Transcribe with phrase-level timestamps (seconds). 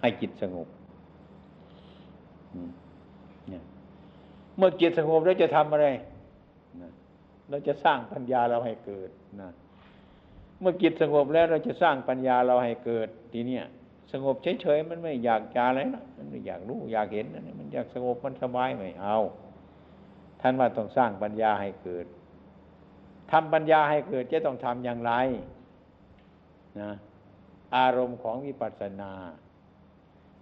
[0.00, 0.68] ให้จิตสงบ
[4.56, 5.86] เมื่อจิตสงบแล้วจะทำอะไร
[7.50, 9.50] เราจะสร้างปัญญาเราให้เกิดนะ
[10.60, 13.64] เมื่อจิตสงบแล้วเราจะสร้างปัญญาเราให้เกิดทีเนี้ย
[14.12, 17.26] สงบเฉยๆมันไม่อยากจะอะไรนะมันไม่อยากรู้อยากเห็น
[17.58, 19.16] มันอยากสงบมันสบายไม่เอา
[20.40, 22.06] ท่านว่าต้องสร้างปัญญาให้เกิด
[23.30, 25.12] ทำปัญญาให้เกิดจะต้องทำอย่างไร
[26.80, 26.90] นะ
[27.76, 29.12] อารมณ์ของวิปัสสนา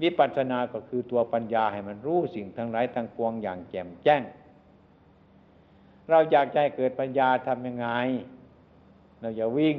[0.03, 4.23] วิปัสสนาก็คือตัวปัญญาให้มันรู้สิ่งทั้งหลายทั้งปวงอย่างแจ่มแจ้ง
[6.11, 7.89] เราอยากให้เกิดปัญญาทำยังไง
[9.21, 9.77] เราอย่าวิ่ง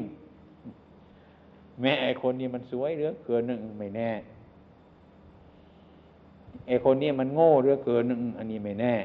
[1.82, 4.12] แม่ไอคนนี้มันสวยเหลือเกินหนึ่งไม่แน่
[6.68, 8.96] ไอคนนี้มันโง่เหลือเกินหนึ่งอันนี้ไม่แน่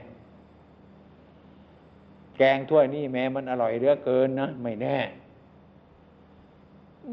[2.36, 4.96] แกงถ้วยนี่แม้มันอร่อยเหลือเกินนะไม่แน่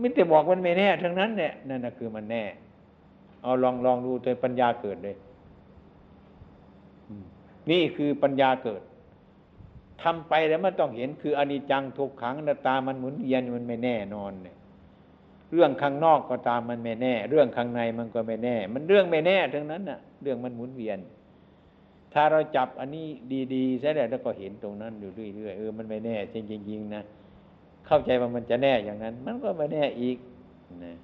[0.01, 2.43] มิแต่บอกมันไม่แน่ทั้งนั้นเนี่ยนั่นนะคือมันแน่
[3.43, 5.15] เอาลองลองดูตัวปัญญาเกิดเลย
[7.71, 8.81] นี่คือปัญญาเกิด
[10.01, 14.55] ทำไปแล้วมันต้องเห็นคืออนิจจังทุกขังนาตามันหมุนเวียนมันไม่แน่นอนเนี่ย
[15.53, 20.99] เรื่องข้างนอกก็ตามมันไม่แน่ เรื่องข้างในมันก็ไม่แน่ มันเรื่องไม่แน่ทั้งนั้นน่ะ เรื่องมันหมุนเวียน
[22.13, 23.07] ถ้าเราจับอันนี้
[23.53, 26.35] ดีๆใช่แล้วก็เห็นตรงนั้นอยู่เรื่อยๆเออมันไม่แน่จ
[26.69, 27.03] ริงๆนะ
[27.87, 30.17] เข้าใจว่ามันจะแน่อย่างนั้น มันก็ไม่แน่อีก
[30.83, 30.95] นะ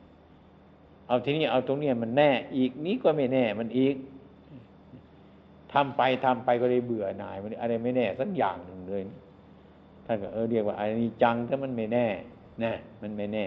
[1.08, 3.96] เอาทีนี้เอาตรงนี้มันแน่อีกนี้ก็ไม่แน่มันอีก
[5.74, 9.02] ทำไปทำไปก็เลยเบื่อหน่ายมันอะไรไม่แน่สักอย่างหนึ่งเลย
[10.06, 12.08] ท่านก็เออเรียกว่าอันนี้จังถ้ามันไม่แน่
[12.64, 13.46] นะมันไม่แน่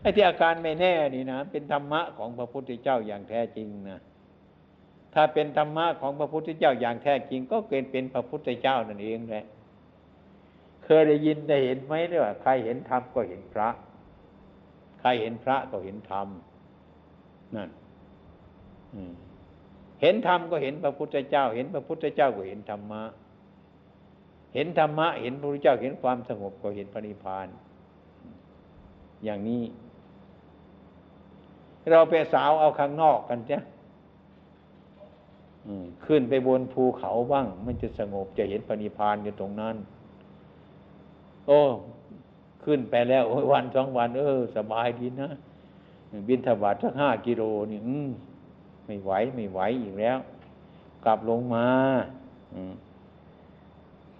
[0.00, 3.98] ไอ้ที่อาการไม่แน่นี่นะเป็นธรรมะของพระพุทธเจ้าอย่างแท้จริงนะ
[5.14, 9.44] ถ้าเป็นธรรมะของพระพุทธเจ้าอย่างแท้จริง ก็เกิดเป็นพระพุทธเจ้านั่นเองแหละ
[10.90, 13.68] เคยได้ยินได้เห็นไหมเนี่ยว่าใครเห็นธรรมก็เห็นพระ
[15.00, 16.28] ใครเห็นพระก็เห็นธรรม
[17.54, 17.70] นั่น
[20.02, 23.02] เห็นธรรมก็เห็นพระพุทธเจ้า เห็นพระพุทธเจ้าก็เห็นธรรมะ
[24.54, 27.48] เห็นธรรมะ เห็นพระพุทธเจ้าเห็นความสงบก็เห็นพระนิพพาน
[29.24, 29.62] อย่างนี้
[31.90, 33.58] เราไปสาวเอาข้างนอกกันจ้ะ
[36.06, 39.76] ขึ้นไปบนภูเขาบ้าง มันจะสงบจะเห็นพระนิพพานอยู่ตรงนั้น
[41.48, 41.60] โอ้
[42.64, 45.28] ขึ้นไปแล้ววันสองวัน เออ สบายดีนะ
[46.28, 48.08] บินถบาทสักห้ากิโลนี่อืม
[48.86, 50.18] ไม่ไหวไม่ไหวอีกแล้ว
[51.04, 51.66] กลับลงมา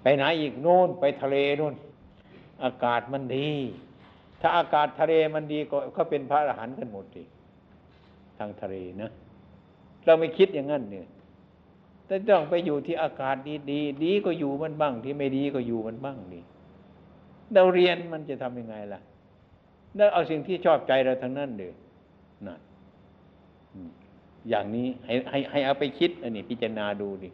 [0.03, 1.75] ไปไหนอีกโน่นไปทะเลนู่น
[2.65, 3.49] อากาศมันดี
[4.41, 7.23] ถ้าอากาศทะเลมันดีก็เขาเป็นพระอรหันต์กันหมดสิ
[8.39, 9.11] ทางทะเลนะ
[10.05, 11.07] เราไม่คิดอย่างนั้นเนี่ย
[12.07, 16.41] แต่ต้องไปอยู่ที่อากาศดีดีดีก็อยู่มันบ้าง ที่ไม่ดีก็อยู่มันบ้างดี
[17.55, 19.01] เราเรียนมันจะทำยังไงล่ะ
[19.97, 21.73] แล้วเอาสิ่งที่ชอบใจเราทั้งนั้นเลย
[22.47, 22.61] นั่น
[24.49, 27.29] อย่างนี้ให้ให้ให้เอาไปคิดอันนี้พิจารณาดูดิ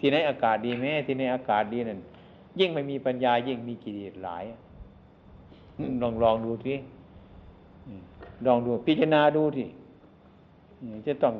[0.00, 2.00] ที่ไหนอากาศดีแม้ที่ไหนอากาศดีนั่น
[2.60, 4.44] ยิ่งไม่มีปัญญายิ่งมีกิเลสหลาย
[6.02, 6.76] ลองลองดูที่
[8.46, 9.68] ลองดูพิจารณาดูที่
[11.06, 11.34] จะต้อง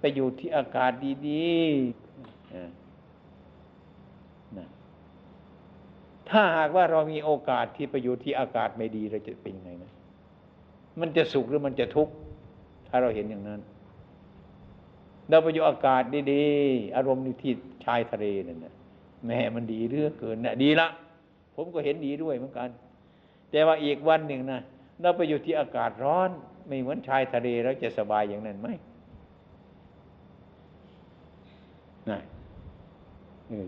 [0.00, 0.92] ไปอยู่ที่อากาศ
[1.28, 2.79] ดีๆ
[6.30, 9.92] ถ้าหากว่าเรามีโอกาสที่ไปอยู่ที่อากาศไม่ดีเราจะเป็นยังไงนะ
[11.00, 12.12] มันจะสุขหรือมันจะทุกข์
[12.88, 13.60] ถ้าเราเห็นอย่างนั้น
[15.28, 16.02] เราไปอยู่อากาศ
[16.32, 17.52] ดีๆอารมณ์ที่
[17.84, 18.74] ชายทะเลนั่นนะ
[19.26, 20.88] แม่มันดีเรื่องเกินนะดีละ
[21.54, 22.68] ผมก็เห็นดีด้วยเหมือนกัน
[23.50, 24.60] แต่ว่าอีกวันหนึ่งนะ
[25.02, 26.30] เราไปอยู่ที่อากาศร้อน
[26.66, 28.68] ไม่เหมือนชายทะเลเราจะสบายอย่างนั้นไหม
[32.10, 32.18] นะ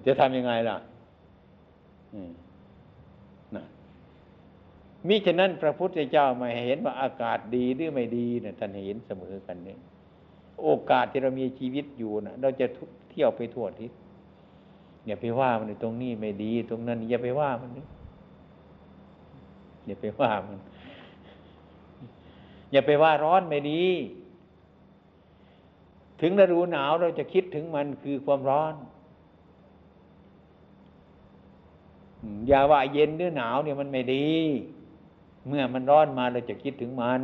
[0.07, 0.77] จะทำยังไงล่ะ
[2.17, 2.25] นะ
[5.09, 9.79] มิฉะนั้นพระพุทธเจ้าม่เห็นว่าอากาศดีหรือไม่ดีนะท่านเห็นเสมอกันเนี่ย
[10.63, 12.67] โอกาสที่เรามีชีวิตอยู่นะเราจะ
[13.11, 13.93] เที่ยวไปทั่วทิศ
[15.07, 17.71] อย่าไปว่ามันตรงนี้ไม่ดี ตรงนั้น อย่าไปว่ามัน
[19.87, 20.59] อย่าไปว่ามัน
[22.73, 23.85] อย่าไปว่าร้อนไม่ดี
[26.21, 28.75] ถึงฤดูหนาวเราจะคิดถึงมันคือความร้อน
[32.49, 34.31] อย่าว่าเย็นหรือหนาวเนี่ยมันไม่ดี
[35.49, 37.23] เมื่อมันร้อนมาเราจะคิดถึงมัน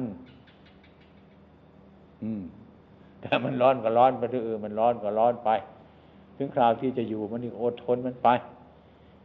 [2.22, 2.42] อืม
[3.24, 5.50] ถ้ามันร้อนก็ร้อนไปเออมันร้อนก็ร้อนไป
[6.36, 8.28] ถึงคราวที่จะอยู่มันอดทนมันไป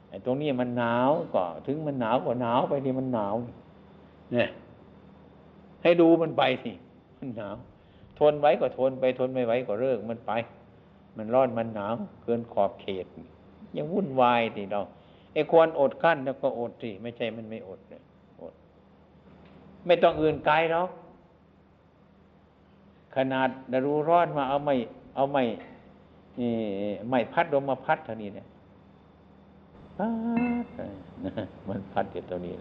[0.10, 3.36] ไอ้ตรงนี้มันหนาวก็ ถึงมันหนาวก็หนาวไปนี่มันหนาว
[4.34, 4.50] เนี่ย
[5.84, 6.72] ให้ดูมันไปสิ
[7.20, 7.56] มันหนาว
[8.20, 10.32] ทนไว้ก็ทนไปทนไม่ไหวก็เลิกมันไป
[11.18, 11.94] มันร้อนมันหนาว
[12.24, 13.06] เกินขอบเขต
[13.78, 14.82] ยังวุ่นวายทีเรา
[15.34, 18.13] ไอ้ควรอดกั้นแล้วก็อดสิไม่ใช่มันไม่อดเลยอด
[19.86, 20.90] ไม่ต้องอื่นไกลหรอก
[23.16, 24.76] ขนาดดารู้ร้อนมาเอาไม่
[25.16, 25.44] เอาไม่
[27.10, 28.48] ไม่พัดลมมาพัดเท่านี้เนี่ย
[29.98, 30.08] พั
[30.64, 30.66] ด
[31.68, 32.54] มันพัดอยู่ตัวนี้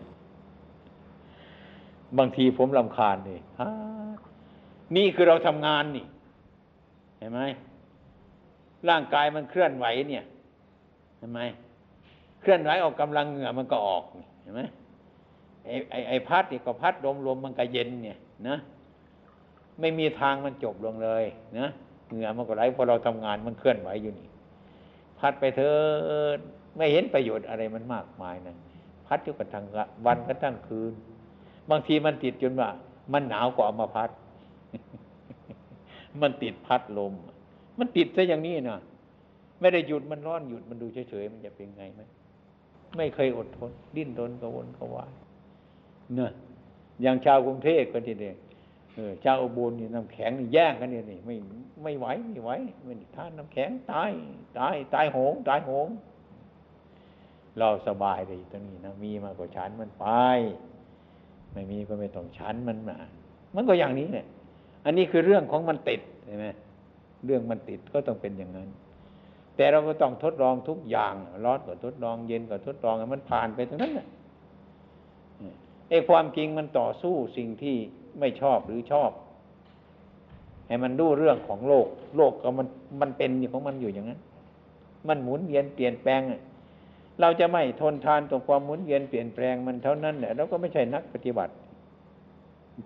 [2.19, 3.41] บางทีผมลำคาญเลย
[4.97, 6.05] นี่คือเราทำงานนี่
[7.19, 7.41] เห็นไหม
[8.89, 10.25] ร่างกายมันเคลื่อนไหวเนี่ย
[11.19, 11.41] เห็นไหม
[12.41, 14.03] เคลื่อนไหวออกกำลังเหงื่อมันก็ออก
[14.43, 14.63] เห็นไหม
[15.67, 18.19] ไอ้ไอ้ไอ้พัดนี่ก็พัดลมลมมันก็เย็นเนี่ย
[18.49, 18.57] นะ
[19.81, 21.25] ไม่มีทางมันจบลงเลย
[21.59, 21.69] นะ
[22.09, 24.29] เหงื่อมันก็ไหลพอเราทำงานมันเคลื่อนไหวอยู่นี่
[25.19, 26.39] พัดไปเถอะ
[26.77, 28.57] ไม่เห็นประโยชน์อะไรมันมากมายนะ
[29.07, 29.65] พัดอยู่กันทั้ง
[30.07, 30.93] วันกันทั้งคืน
[31.71, 32.69] บางทีมันติดจนว่า
[33.13, 34.11] มันหนาวกว่ามาพัด
[36.23, 37.13] มันติดพัดลม
[37.79, 38.81] มันติดซะอย่างนี้นะ
[39.61, 42.01] ไม่ได้หยุดมันร้อนหยุดมันดูเฉยๆมันจะเป็นไงไหม
[42.97, 45.11] ไม่เคยอดทน ดิ้นรนกระวนกระวาย
[46.17, 46.33] เนอะ
[47.03, 48.37] อย่างชาวกรุงเทพกันทีเดียว
[48.95, 51.37] เออเจ้าอุบลนี่น้ำแข็งนี่แย่งกันเนี่ยนี่ไม่
[51.83, 52.51] ไม่ไหวไม่ไหว
[52.85, 54.11] ไม่ทานน้ำแข็งตาย
[54.59, 55.89] ตายตายโหงตายโหง
[57.59, 60.07] เราสบายเลยตรงนี้นะมีมากกว่าฉันมันไป
[61.53, 62.97] ไม่มีก็ไม่ต้องฉันมันมา
[63.55, 64.27] มันก็อย่างนี้เนี่ย
[64.85, 66.47] อันนี้คือเรื่องของมันติดใช่ไหม
[67.25, 68.69] เรื่องมันติดก็ต้องเป็นอย่างนั้น
[69.57, 71.15] แต่เราก็ต้องทดลองทุกอย่าง
[71.45, 74.07] ร้อนก็ทดลองเย็นก็ทดลองมันผ่านไปตรงนั้นแหละ
[75.93, 77.77] ไอ้ความจริงมันต่อสู้สิ่งที่
[78.21, 79.11] ไม่ชอบหรือชอบ
[80.67, 81.87] ให้มันรู้เรื่องของโลก
[82.17, 82.67] โลกก็มัน
[83.01, 84.21] มันเป็นของมันอยู่อย่างนั้น
[85.09, 86.21] มันหมุนเวียนเปลี่ยนแปลง
[87.21, 91.53] เราจะไม่ทนทานต่อความหมุนเวียนเปลี่ยนแปลงมันเท่านั้นแหละเราก็ไม่ใช่นักปฏิบัติ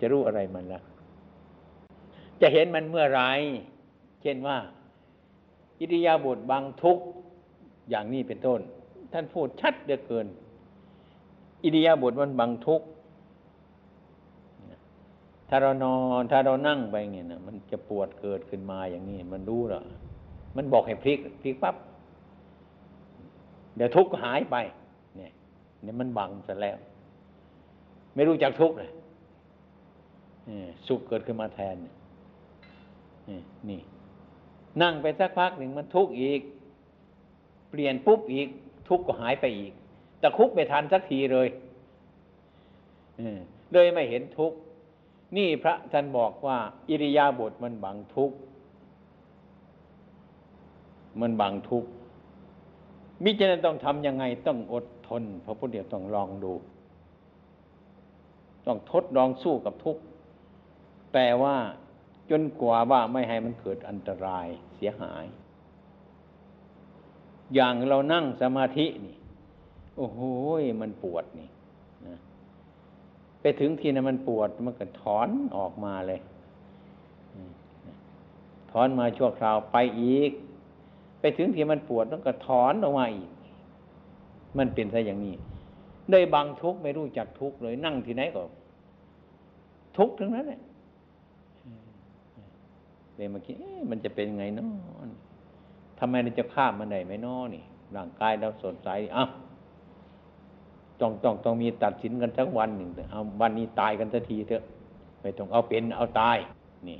[0.01, 0.81] จะรู้อะไรมันละ
[2.41, 3.21] จะเห็นมันเมื่อไร
[4.21, 4.57] เช่นว่า
[5.79, 6.97] อิริยาบถบางทุก
[7.89, 8.59] อย่างนี้เป็นต้น
[9.13, 10.27] ท่านพูดชัดเหลือเกิน
[11.63, 12.81] อิริยาบถมันบางทุก
[15.49, 19.81] ถ้าเรานอนถ้าเรานั่งไปเงี้ยนะมันจะปวดเกิดขึ้นมาอย่างนี้ มันรู้หรอ
[20.57, 21.75] มันบอกให้พลิกพลิกปั๊บ
[23.75, 24.55] เดี๋ยวทุกข์หายไป
[25.17, 25.31] เนี่ย
[25.83, 26.77] เนี่ยมันบังซะแล้ว
[28.15, 28.91] ไม่รู้จักทุกข์เลย
[30.87, 33.39] สุขเกิดขึ้นมาแทนนี่
[33.69, 33.81] นี่
[34.81, 36.41] นั่งไปสักพักหนึ่งมันทุกข์อีก
[37.69, 38.47] เปลี่ยนปุ๊บอีก
[38.89, 39.73] ทุกข์ก็หายไปอีก
[40.19, 41.47] แต่คุกไม่ทันสักทีเลย
[43.73, 44.57] เลยไม่เห็นทุกข์
[45.35, 46.57] นี่พระท่านบอกว่า
[46.89, 48.31] อิริยาบถมันบังทุก
[51.21, 51.85] มันบังทุก
[53.23, 56.53] มิจฉาต้องทำยังไงต้องอดทนพระพุทธเจ้าต้องลองดู
[58.67, 59.97] ต้องทดลองสู้กับทุก
[61.13, 61.55] แต่ว่า
[62.29, 65.25] จนกว่าว่าไม่ให้มันเกิดอันตรายเสียหาย
[67.53, 69.17] อย่างเรานั่งสมาธินี่
[69.97, 70.19] โอ้โห
[70.81, 71.49] มันปวดนี่
[73.59, 76.19] ถึงที่นั้นมันปวดมันก็ถอนออกมาเลย
[78.71, 80.31] ถอนมาชั่วคราวไปอีก
[81.19, 83.29] ไปถึงที่มันปวดมันก็ถอนออกมาอีก
[84.57, 85.35] มันเป็นซะอย่างนี้
[86.11, 88.43] ได้บางทุกไม่รู้จักทุกเลย นั่งที่ไหนก็
[89.97, 90.59] ทุกทั้งนั้นแหละ
[93.15, 93.55] เลยมาคิด
[93.91, 94.67] มันจะเป็นไงเนาะ
[95.99, 97.63] ทำไมเราจะข้ามมันได้ไหมนาะนี่
[97.95, 99.29] ร่างกายเราสดใสอ้าว
[101.01, 104.63] ต้องต้องต้องมีตัดสินกันทั้งวันหนึ่งเอาวันนี้ตายกันสักทีเถอะ
[105.21, 106.37] ไม่ต้องเอาเป็นเอาตาย
[106.87, 106.99] นี่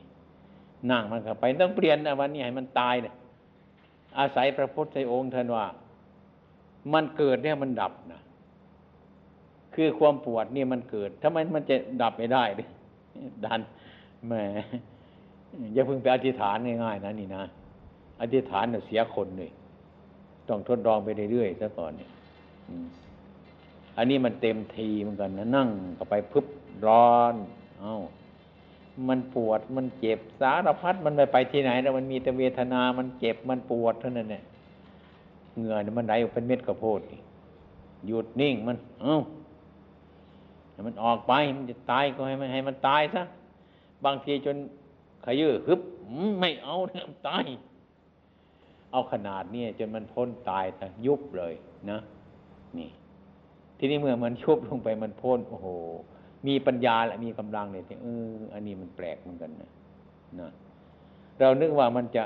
[0.91, 3.15] นั่งมันเข้าไปต้องเปลี่ยนนะวันนี้ให้มันตายเนี่ย
[4.19, 5.65] อาศัยพระพุทธองค์ท่านว่า
[6.93, 8.21] มันเกิดเนี่ยมันดับนะ
[9.75, 12.67] คือความปวดเนี่ยมันเกิดทำไมมันจะดับไม่ได้เลย
[13.45, 13.59] ดัน
[14.27, 14.33] แหม
[15.73, 17.43] อย่าเพิ่งไปอธิษฐานง่ายๆนะนี่นะ
[18.21, 19.51] อธิษฐานเน่ยเสียคนเลย
[20.49, 22.11] ต้องทดลองไปเรื่อยๆซะก่อนเนี่ย
[23.97, 26.45] อันนี้มันเต็มทีเหมือนกันนะนั่งก็ไปพึบ
[26.87, 27.35] ร้อน
[27.79, 27.97] เอา้า
[29.09, 34.43] มันปวดมันเจ็บสารพัดมันไปไปที่ไหนแล้วมันมีแต่เวทนา มันเจ็บมันปวดเท่านั้นเนี่ย
[35.55, 36.99] เหงื่อนี่มันไหลออกเป็นเม็ดกระโพด
[38.07, 43.23] หยุดนิ่งมันเอา้ามันออกไปมันจะตายก็ให้มันให้มันตายซะ
[44.05, 44.57] บางทีจน
[45.25, 45.81] ขยื้อฮึบ
[46.39, 47.45] ไม่เอาเนี่ยตาย
[48.91, 51.53] เอาขนาดนี้จนมันพ้นตายแต่ยุบเลย
[51.89, 51.99] นะ
[52.77, 52.89] นี่
[53.77, 55.67] ทีนี้เมื่อมันชุบลงไปมันพ้นโอ้โห
[56.47, 59.69] มีปัญญาและมีกำลังเลยที่เอออันนี้มันแปลกเหมือนกันนะ
[60.39, 60.51] นะ
[61.39, 62.23] เรานึกว่ามันจะ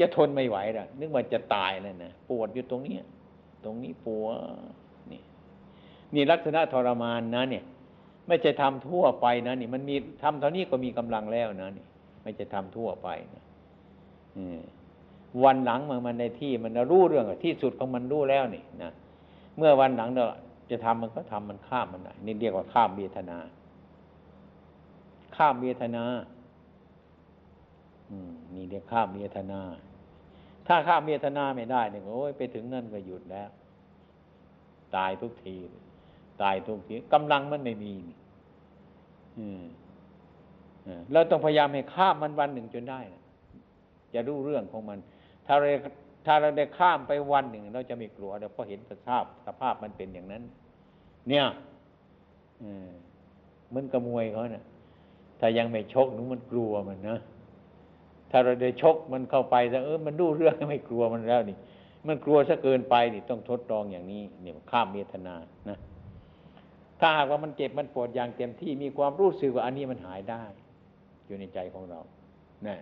[0.00, 2.98] จะทนไม่ไหวละนึกว่าจะตายแล้วนะปวดอยู่ตรงนี้
[3.64, 4.36] ตรงนี้ปวด
[5.12, 5.20] นี่
[6.14, 7.64] นี่ลักษณะทรมานนะ เนี่ย
[8.28, 11.84] ไม่ใช่ทำทั่วไปนะนี่ มันมีทำเท่านี้ก็มีกำลังแล้วนะนี่
[12.22, 13.44] ไม่ใช่ทำทั่วไปนะ
[15.44, 18.90] วันหลังมันมันในที่มันรู้เรื่องที่สุดของมันรู้แล้วนี่นะ
[19.56, 20.24] เมื่อวันหลังเรา
[20.70, 23.38] จะทำมันก็ทำมันข้ามมันได้นี่เรียกว่าข้ามเวทนา
[25.36, 26.04] ข้ามเวทนา
[28.10, 29.60] อืมนี่เรียกข้ามเวทนา
[30.66, 33.48] ถ้าข้ามเวทนาไม่ได้เนี่ยโอ้ยไปถึงนั่นก็หยุดแล้ว
[34.96, 35.56] ตายทุกที
[36.42, 37.94] ตายทุกทีกำลังมันไม่มี
[39.38, 43.22] นี่เราต้องพยายามให้ข้ามมันวันหนึ่งจนได้นะ
[44.14, 44.98] จะรู้เรื่องของมัน
[45.46, 45.68] ถ้าเรา
[46.26, 50.42] ถ้าเราได้ข้ามไปวันหนึ่ง เราจะไม่กลัวเราเพราะเห็นสภาพสภาพมันเป็นอย่างนั้น
[51.28, 51.44] เนี่ย
[53.74, 54.64] มันกระมวยเขาเนะ่ย
[55.40, 57.18] ถ้ายังไม่ชกหนูมันกลัวมันนะ
[58.30, 61.56] ถ้าเราได้ชกมันเข้าไปแต่เออมันรู้เรื่องไม่กลัวมันแล้วนี่
[62.06, 65.34] มันกลัวซะเกินไปนี่ต้องทดลองอย่างนี้เนี่ยข้ามเมตนา
[65.68, 65.78] นะ
[67.00, 70.42] ถ้าหากว่ามันเจ็บมันปวดอย่างเต็มที่มีความรู้สึกว่าอันนี้มันหายได้
[71.26, 72.00] อยู่ในใจของเรา
[72.68, 72.78] นะ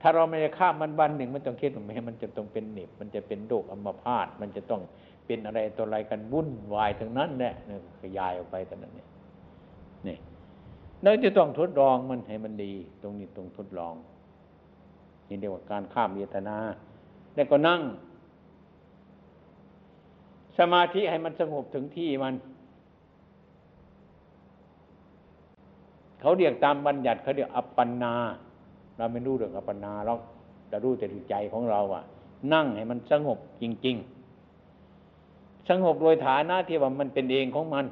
[0.00, 4.82] ถ้าเราไม่ได้ข้ามมันวันหนึ่งมันต้องคิดว่าแม้มันจะต้องเป็นหนิบมันจะเป็นโรคอัมพาตมันจะต้อง
[5.26, 7.54] เป็นอะไรตัวอะไรกันวุ่นวายทั้งนั้นแหละ
[8.02, 9.08] ขยายออกไปแต่นั้นเนี่ย
[10.06, 10.16] นี่
[11.02, 13.94] เราจะต้องทดลองมันให้มันดี ตรงนี้ตรงทดลอง
[15.28, 16.56] นี่เรียกว่าการข้ามเวทนา
[17.34, 17.80] แล้วก็นั่ง
[20.58, 22.34] สมาธิให้มันสงบถึงที่มัน
[26.20, 28.14] เขาเรียกตามบัญญัติเขาเรียกอัปปนา
[28.98, 30.20] เราไม่รู้เรื่องอัปปนาหรอก
[30.68, 32.02] แต่รู้แต่ใจของเราอะ
[32.52, 33.96] นั่งให้มันสงบจริง
[34.82, 37.86] ๆ สงบโดยฐานะที่ว่ามันเป็นเองของมัน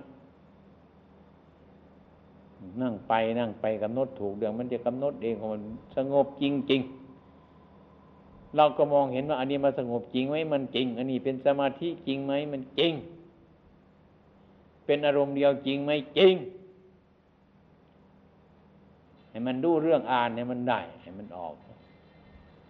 [2.82, 5.62] นั่งไปนั่งไปกำหนดถูกเดืองมันจะกำหนดเองของมัน
[5.96, 6.80] สงบจริง
[7.68, 12.92] ๆ เราก็มองเห็นว่า อันนี้มาสงบจริงไหมมันจริง อันนี้เป็นสมาธิจริงไหมมันจริง
[14.86, 16.34] เป็นอารมณ์เดียวจริงไหมจริง
[19.36, 21.54] ให้มันดูเรื่องอ่านเนี่ยมันได้ให้มันออก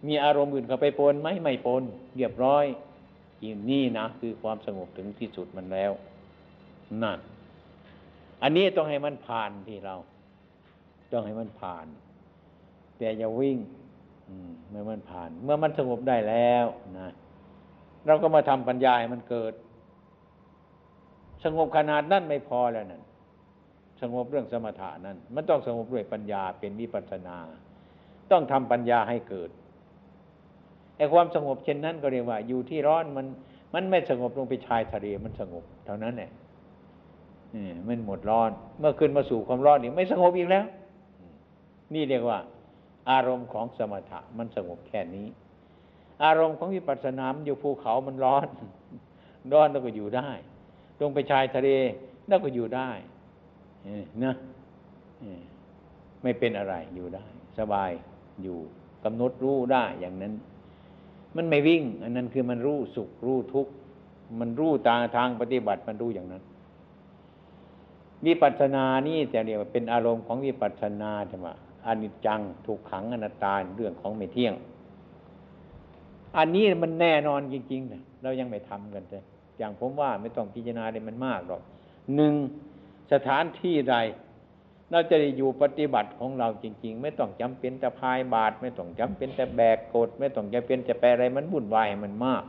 [0.07, 1.83] มีอารมณ์อื่นเข้าไปปนไหมไม่ปน
[2.17, 2.65] เรียบร้อย
[3.69, 5.91] นี่นะคือความสงบถึงที่สุดมันแล้ว
[7.03, 7.19] นั่น
[8.43, 9.95] อันนี้ต้องให้มันผ่านที่เรา
[11.11, 11.85] ต้องให้มันผ่าน
[12.97, 13.57] แต่อย่าวิ่ง
[14.69, 16.65] เมื่อมันผ่าน เมื่อมันสงบได้แล้ว
[16.97, 17.09] นะ
[18.07, 19.53] เราก็มาทำปัญญาให้มันเกิด
[21.43, 23.03] สงบขนาดนั้นไม่พอแล้วนั่น
[24.01, 27.37] สงบเรื่องสมถะนั้น มันต้องสงบด้วยปัญญาเป็นวิปัสนา
[28.31, 29.49] ต้องทำปัญญาให้เกิด
[30.97, 33.25] ไอ้ความสงบเช่นนั้นก็เรียกว่า อยู่ที่ร้อนมัน
[33.73, 36.31] มันไม่สงบลงไปชายทะเลมันสงบเท่านั้นแหละ
[37.87, 40.65] มันหมดร้อน เมื่อขึ้นมาสู่ความร้อนนี่ไม่สงบอีกแล้ว
[41.93, 42.39] นี่เรียกว่า
[43.11, 45.27] อารมณ์ของสมถะมันสงบแค่นี้
[46.25, 48.47] อารมณ์ของวิปัสสนามอยู่ภูเขามันร้อน
[49.53, 50.29] ร้อนแล้วก็อยู่ได้
[50.99, 51.69] ลงไปชายทะเล
[52.27, 52.89] แล้วก็อยู่ได้
[54.23, 54.33] นะ
[56.23, 57.25] ไม่เป็นอะไรอยู่ได้
[57.59, 57.91] สบาย
[58.43, 58.57] อยู่
[59.03, 60.33] กำหนดรู้ได้อย่างนั้น
[61.35, 63.71] มันไม่วิ่ง อันนั้นคือมันรู้สุขรู้ทุกข์
[64.39, 66.43] มันรู้ตาทางปฏิบัติมันรู้อย่างนั้น
[68.25, 71.47] วิปัสสนานี่จะเรียกว่าเป็นอารมณ์ของวิปัสสนาใช่ไหม
[71.85, 74.53] อนิจจังถูกขังอนัตตาเรื่องของไม่เที่ยง
[76.37, 79.23] อันนี้มันแน่นอนจริงๆนะเรายังไม่ทำกันเลย
[79.57, 81.61] อย่างผมว่าไม่ต้องพิจารณาเลยมันมากหรอก
[82.15, 82.33] หนึ่ง
[83.11, 83.95] สถานที่ใด
[84.91, 92.43] เราจะได้อยู่ปฏิบัติของเราจริง ๆ ไม่ต้องจำเป็นจะพายบาท ไม่ต้องจำเป็นจะแบกกด ไม่ต้องจำเป็นจะแปลอะไรมันวุ่นวายมันมาก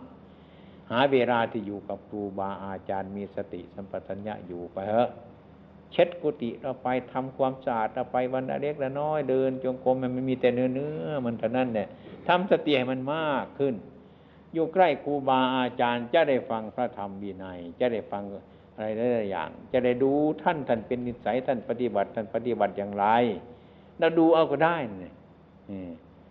[0.91, 5.11] หาเวลาที่อยู่กับครูบาอาจารย์มีสติสัมปชัญญะอยู่ไปเถอะ
[5.93, 11.89] เช็ดกุฏิเราไปทำความสะอาดเราไปวันเล็กละน้อยเดิน จงกรมมันไม่มีแต่เนื้อเนื้อมันเท่านั้นเนี่ย
[12.29, 13.75] ทำสติให้มันมากขึ้น
[14.55, 18.23] อยู่ใกล้ครูบาอาจารย์จะได้ฟังพระธรรมวินัยจะได้ฟัง
[18.79, 23.07] อะไรหลายอย่าง จะได้ดูท่านท่านเป็นนิสัยท่านปฏิบัติท่านปฏิบัติอย่างไร
[23.99, 25.15] เราดูเอาก็ได้เนี่ย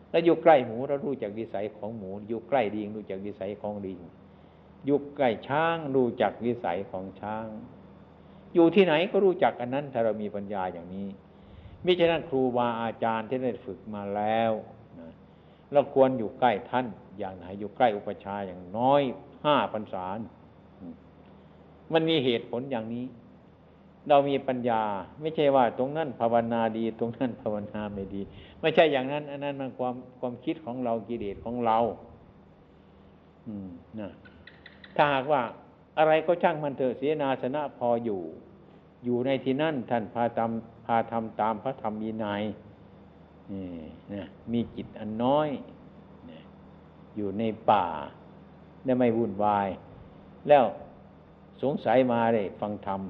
[0.09, 3.99] แล้วอยู่ใกล้หมูเรารู้จักวิสัยของหมู อยู่ใกล้ดิงรู้จักวิสัยของดิง
[4.85, 7.45] อยู่ใกล้ช้างรู้จักวิสัยของช้าง
[8.53, 11.07] อยู่ที่ไหนก็รู้จักอันนั้นถ้าเรามีปัญญาอย่างนี้
[11.85, 14.51] มิฉะนั้นครูบาอาจารย์ที่ได้ฝึกมาแล้ว
[14.99, 15.11] นะ
[15.71, 16.85] เราควรอยู่ใกล้ท่าน
[17.19, 19.01] อย่างไหนอยู่ใกล้อุปชาอย่างน้อย
[19.45, 20.05] ห้าพรรษา
[21.93, 23.05] มันมีเหตุผลอย่างนี้
[24.09, 24.81] เรามีปัญญา
[25.21, 28.21] ไม่ใช่ว่าตรงนั้นภาวนาดี ตรงนั้นภาวนาไม่ดี
[28.61, 31.77] ไม่ใช่อย่างนั้น อันนั้นมันความความคิดของเรากิเลสของเรา
[33.47, 34.09] อืมนะ
[34.95, 35.41] ถ้าหากว่า
[35.97, 38.21] อะไรก็ช่างมันเถอะเสียนาสนะพออยู่
[39.05, 42.43] อยู่ในที่นั่นท่านพาทำพาทำตามพระธรรมวินัย
[43.51, 43.65] นี่
[44.13, 45.49] นะมีจิตอันน้อย
[46.29, 46.39] นะ
[47.15, 47.85] อยู่ในป่า
[48.85, 49.67] ได้ไม่วุ่นวาย
[50.47, 50.65] แล้ว
[51.63, 53.01] สงสัยมาเลยฟังธรรม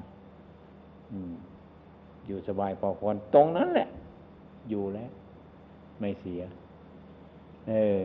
[2.26, 3.88] อยู่สบายพอควรตรงนั้นแหละ
[4.70, 5.10] อยู่แล้ว
[5.98, 6.42] ไม่เสีย
[7.68, 8.02] เออ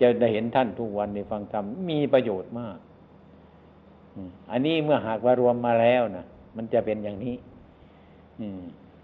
[0.00, 2.78] จะได้เห็นท่านทุกวันในฟังธรรมมีประโยชน์มาก
[4.50, 6.24] อันนี้เมื่อหากว่ารวมมาแล้วนะ
[6.56, 7.34] มันจะเป็นอย่างนี้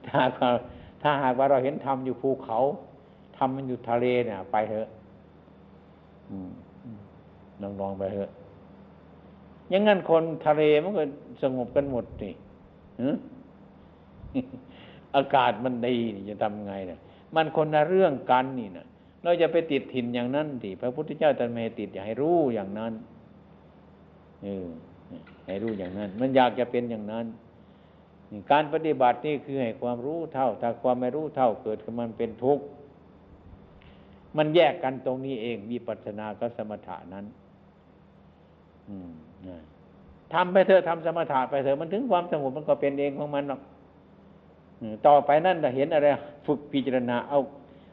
[0.07, 0.21] ถ้า
[1.03, 2.59] ถ้าหากว่าเราเห็นธรรมอยู่ภูเขา
[3.37, 4.89] ธรรมมันอยู่ทะเลเนี่ย ไปเถอะ
[7.63, 8.31] ลองลองไปเถอะ
[9.73, 11.05] ยังงั้นคนทะเลมันก็
[11.43, 12.35] สงบกันหมดนี่
[15.17, 16.99] อากาศมันดีนี่จะทำไงเนี่ย
[17.35, 18.87] มันคนละเรื่องกันนี่นะ
[19.23, 22.93] เราจะไปติดถิ่นอย่างนั้นสิพระพุทธเจ้าตรัสไม่ติดอย่าให้รู้อย่างนั้น
[24.43, 24.69] เออ
[25.47, 27.27] ให้รู้อย่างนั้น มันอยากจะเป็นอย่างนั้น
[28.53, 32.65] การปฏิบัตินี่คือให้ความรู้เท่า ถ้าความไม่รู้เท่าเกิดขึ้นมันเป็นทุกข์
[34.37, 37.25] มันแยกกันตรงนี้เองมีปัจนาก็สมถะนั้น
[38.89, 39.11] อืม
[40.35, 43.61] ทำไปเถอะทำสมถะไปเถอะมันถึงความสงบมันก็เป็นเองของมันหรอก
[45.07, 46.07] ต่อไปนั่นจะเห็นอะไร
[46.47, 47.39] ฝึกพิจารณา เอา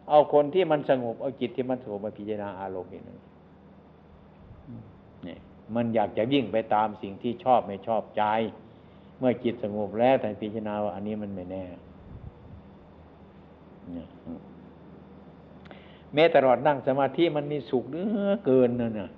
[0.10, 3.02] เอาคนที่มันสงบเอาจิตที่มันสงบมาพิจารณาอารมณ์นี่
[5.28, 5.38] นี่
[5.75, 8.24] มันอยากจะวิ่งไปตามสิ่งที่ชอบไม่ชอบใจ
[9.20, 11.64] เมื่อจิตสงบแล้วแต่พิจารณาว่าอันนี้มันไม่แน่
[16.14, 19.10] แม้ตลอดนั่งสมาธิมันมีสุขเนื้อเกินนั่นน่ะ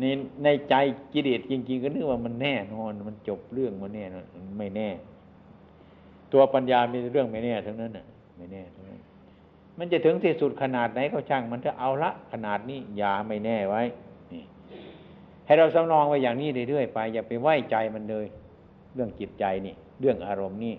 [0.00, 0.04] ใน
[0.44, 0.74] ในใจ
[1.12, 4.24] กิเลสจริง ๆ ก็นึกว่ามันแน่นอน มันจบเรื่องมันแน่นอน
[4.58, 4.88] ไม่แน่
[6.32, 8.04] ตัวปัญญามีเรื่องไม่แน่ทั้งนั้นน่ะ
[8.36, 9.00] ไม่แน่ทั้งนั้น
[9.78, 13.82] มันจะถึงที่สุดขนาดไหนก็ช่าง มันจะเอาละขนาดนี้อย่าไม่แน่ไว้
[14.32, 14.42] นี่
[15.46, 18.26] ให้เราสำนองไว้อย่างนี้เรื่อยๆไป อย่าไปไหว้ใจมันเลย
[18.94, 20.74] เรื่องจิตใจนี่ เรื่องอารมณ์นี่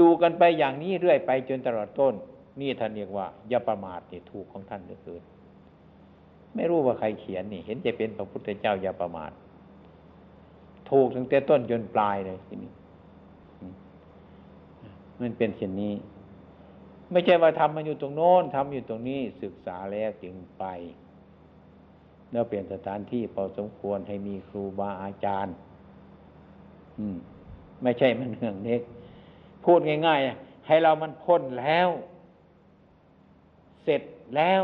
[0.00, 2.14] ดูกันไปอย่างนี้เรื่อยไปจนตลอดต้น
[2.60, 5.22] นี่ท่านเรียกว่าอย่าประมาทนี่ถูกของท่านเหลือเกิน
[6.54, 9.32] ไม่รู้ว่าใครเขียนนี่ เห็นจะเป็นพระพุทธเจ้าอย่าประมาท
[10.90, 12.72] ถูกตั้งแต่ต้นจนปลายเลยทีนี้
[15.20, 15.94] มันเป็นเช่นนี้
[17.12, 20.64] ไม่ใช่ว่าทำมันอยู่ตรงโน้นทำอยู่ตรงนี้ศึกษาแล้วจึงไป
[22.32, 25.54] แล้วเปลี่ยนสถานที่พอสมควรให้มีครูบาอาจารย์
[26.98, 27.16] อืม
[27.82, 28.82] ไม่ใช่มันเรื่องเล็ก
[29.64, 31.88] พูดง่าย ๆ ให้เรามันพ้นแล้ว
[33.82, 34.02] เสร็จ
[34.36, 34.62] แล้ว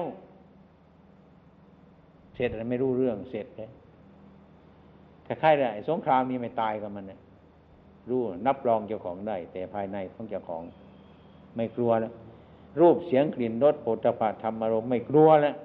[2.34, 3.70] เสร็จแล้วไม่รู้เรื่องเสร็จเลย
[5.26, 7.20] ถ้าใครได้สงครามนี้ไม่ตายกับมันเนี่ย
[8.10, 10.62] รู้นับรองเจ้าของได้ แต่ภายในของเจ้าของ
[11.56, 12.12] ไม่กลัวแล้ว
[12.80, 15.56] รูปเสียงกลิ่นรสโผฏฐะธรรมอารมณ์ไม่กลัวแล้ว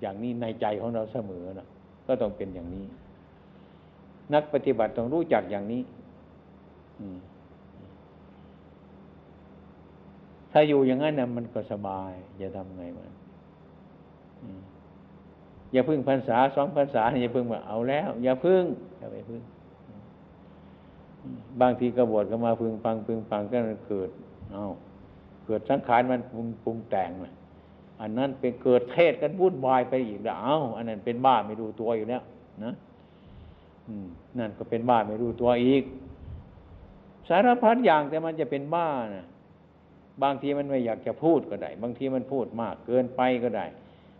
[0.00, 1.66] อย่างนี้ในใจของเราเสมอนะ
[2.06, 2.84] ก็ต้องเป็นอย่างนี้
[4.34, 5.82] นักปฏิบัติต้องรู้จักอย่างนี้
[10.52, 13.10] ถ้าอยู่อย่างนั้นนะมันก็สบาย จะทำไงมัน
[15.72, 18.64] อย่าพึ่งพรรษาสองพรรษาอย่าพึ่งว่าเอาแล้ว อย่าพึ่ง
[18.98, 19.40] อย่าไปพึ่ง
[21.60, 23.56] บางทีกระบวดก็มาพึ่งฟังพึ่งฟังก็
[23.88, 24.10] เกิด
[24.52, 24.64] เอา
[25.46, 27.30] เกิดสังขารมันปรุงปรุงแต่งมา
[28.00, 32.22] อันนั้นเป็นเกิดเทศกันวุ่นวายไปอีกแล้วเอาอันนั้นเป็นบ้าไม่รู้ตัวอยู่แล้ว
[32.64, 32.72] นะ
[34.38, 35.82] นั่นก็เป็นบ้าไม่รู้ตัวอีก
[37.28, 39.26] สารพัดอย่างแต่มันจะเป็นบ้านะ
[40.22, 43.66] บางทีมันไม่อยากจะพูดก็ได้ บางทีมันพูดมากเกินไปก็ได้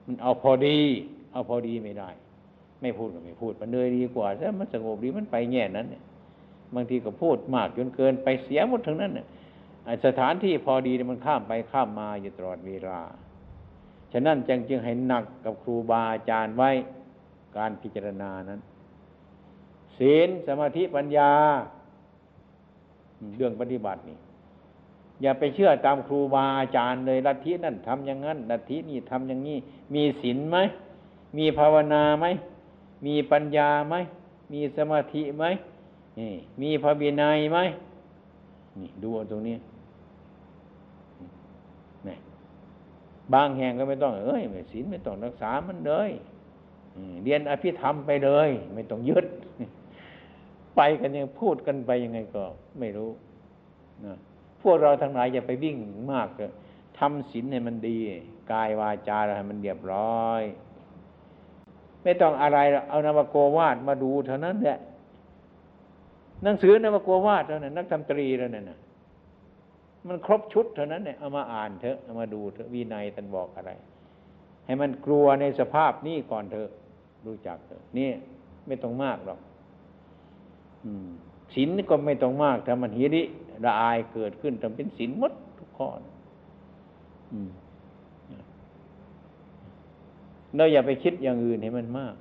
[0.06, 0.78] มันเอาพอดี
[1.32, 2.10] เอาพอดีไม่ได้
[2.80, 6.02] ไม่พูดก็ไม่พูด มันเลยดีกว่าถ้ามันสงบดีมันไปแง่นั้นเนี่ย
[6.74, 9.26] บางทีก็พูดมากจนเกินไปเสียหมดทั้งนั้นเนี่ย
[10.04, 13.00] สถานที่พอดีมันข้ามไปข้ามมาอยู่ตลอดเวลา
[14.12, 16.70] ฉะนั้นจึงจึงให้หนักกับครูบาอาจารย์ไว้
[17.56, 18.60] การพิจารณานั้น
[19.98, 21.32] ศีลสมาธิปัญญา
[23.36, 24.18] เรื่องปฏิบัตินี่
[25.22, 29.58] อย่าไปเชื่อตามครูบาอาจารย์เลยลัทธินั่นทำอย่างนั้นลัทธินี่ทำอย่างนี้
[29.94, 30.58] มีศีลไหม
[31.38, 32.26] มีภาวนาไหม
[33.06, 33.94] มีปัญญาไหม
[34.52, 35.44] มีสมาธิไหม
[36.18, 37.58] นี่มีพระบินัยไหม
[38.80, 39.56] นี่ดูตรงนี้
[42.08, 42.16] นี่
[43.34, 46.10] บางแห่งก็ไม่ต้องเอ้ยไม่ศีลไม่ต้องรักษามันเลย
[47.24, 49.26] เรียนอภิธรรมไปเลย ไม่ต้องยึด
[50.76, 52.44] ไปกันยังพูดกันไปยังไงก็
[52.78, 53.10] ไม่รู้
[54.04, 54.14] นะ
[54.62, 55.76] พวกเราทั้งหลายอย่าไปวิ่ง
[56.12, 56.50] มากเลย
[56.98, 57.98] ทำศีลให้มันดี
[58.52, 60.42] กายวาจาให้มันเรียบร้อย
[62.02, 64.78] ไม่ต้องอะไรเอานามโกวาดมาดูเท่านั้นแหละ
[66.42, 68.78] หนังสือนามโกวาดเท่านั้นนักธรรมตรีแล้วนั่นนะ
[70.08, 73.70] มันครบชุดเท่านั้นเนี่ยเอามาอ่านเถอะเอามาดูเถอะวินัยท่านบอกอะไร
[74.66, 76.70] ให้มันกลัวในสภาพนี้ก่อนเถอะ
[77.26, 78.08] รู้จักเถอะนี่
[78.66, 79.38] ไม่ต้องมากหรอก
[81.54, 83.22] ศีลก็ไม่ต้องมากถ้ามันหิริ
[83.64, 85.88] ละอายเกิดขึ้นทำเป็นศีลมดทุกข้อ
[90.56, 92.14] เราอย่าไปคิดอย่างอื่นให้มันมาก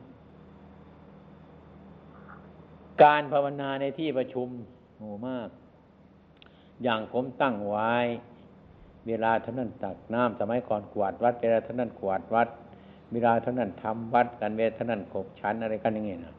[3.04, 4.48] การภาวนาในที่ประชุม
[4.98, 5.50] โหมาก
[6.84, 7.94] อย่างผมตั้งไว้
[9.08, 12.50] เวลาเท่านั้นตักน้ำสมัยก่อนกวาดวัด เวลาเท่านั้นกวาดวัด
[13.12, 16.36] เวลาเท่านั้นทำวัดกันเวลาเท่านั้นขบชั้นอะไรกันอย่างเงี้ยนะ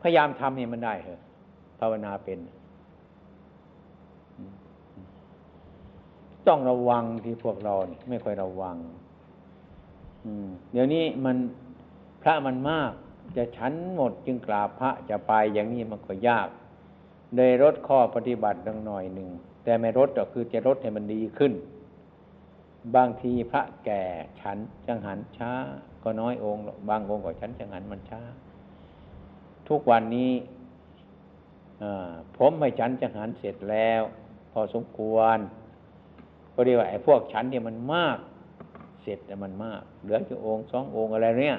[0.00, 1.20] พยายามทำให้มันได้เถอะ
[1.80, 2.38] ภาวนาเป็น
[6.48, 8.76] ต้องระวังที่พวกเราเนี่ไม่ค่อยระวัง
[10.72, 11.36] เดี๋ยวนี้มัน
[12.22, 12.92] พระมันมาก
[13.36, 16.48] จะฉันหมดจึงกราบพระจะไปอย่างนี้มันก็ยาก
[17.36, 19.30] เลยลดข้อปฏิบัติดังหน่อยหนึ่ง
[19.64, 21.52] แต่ไม่ลดก็คือจะลดให้มันดีขึ้น
[22.96, 24.02] บางทีพระแก่
[24.40, 25.52] ฉันจังหันช้า
[26.02, 28.22] ก็น้อยองค์ บางองค์ก็ฉันจังหันมันช้า
[29.68, 30.32] ทุกวันนี้
[32.36, 34.02] ผมไม่ฉันจังหันเสร็จแล้ว
[34.52, 35.38] พอสมควร
[36.56, 38.18] ก็เรียกว่าไอ้พวกฉันเนี่ยมันมาก
[39.02, 41.58] เสร็จแต่มันมาก เหลือจะองค์สององค์อะไรเนี่ย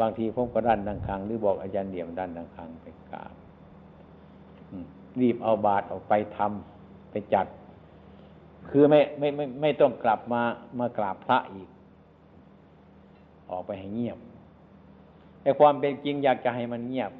[0.00, 3.34] บางทีผมก็ดันดังคังหรือบอกอาจารย์เดี่ยมดันดังคังไปกราบ
[5.20, 7.46] รีบเอาบาตรออกไปทำไปจัด
[8.68, 10.42] คือไม่ไม่ไม่ไม่ต้องกลับมา
[10.78, 11.68] มากราบพระอีก
[13.50, 14.18] ออกไปให้เงียบ
[15.42, 17.12] แต่ความเป็นจริงอยากจะให้มันเงียบ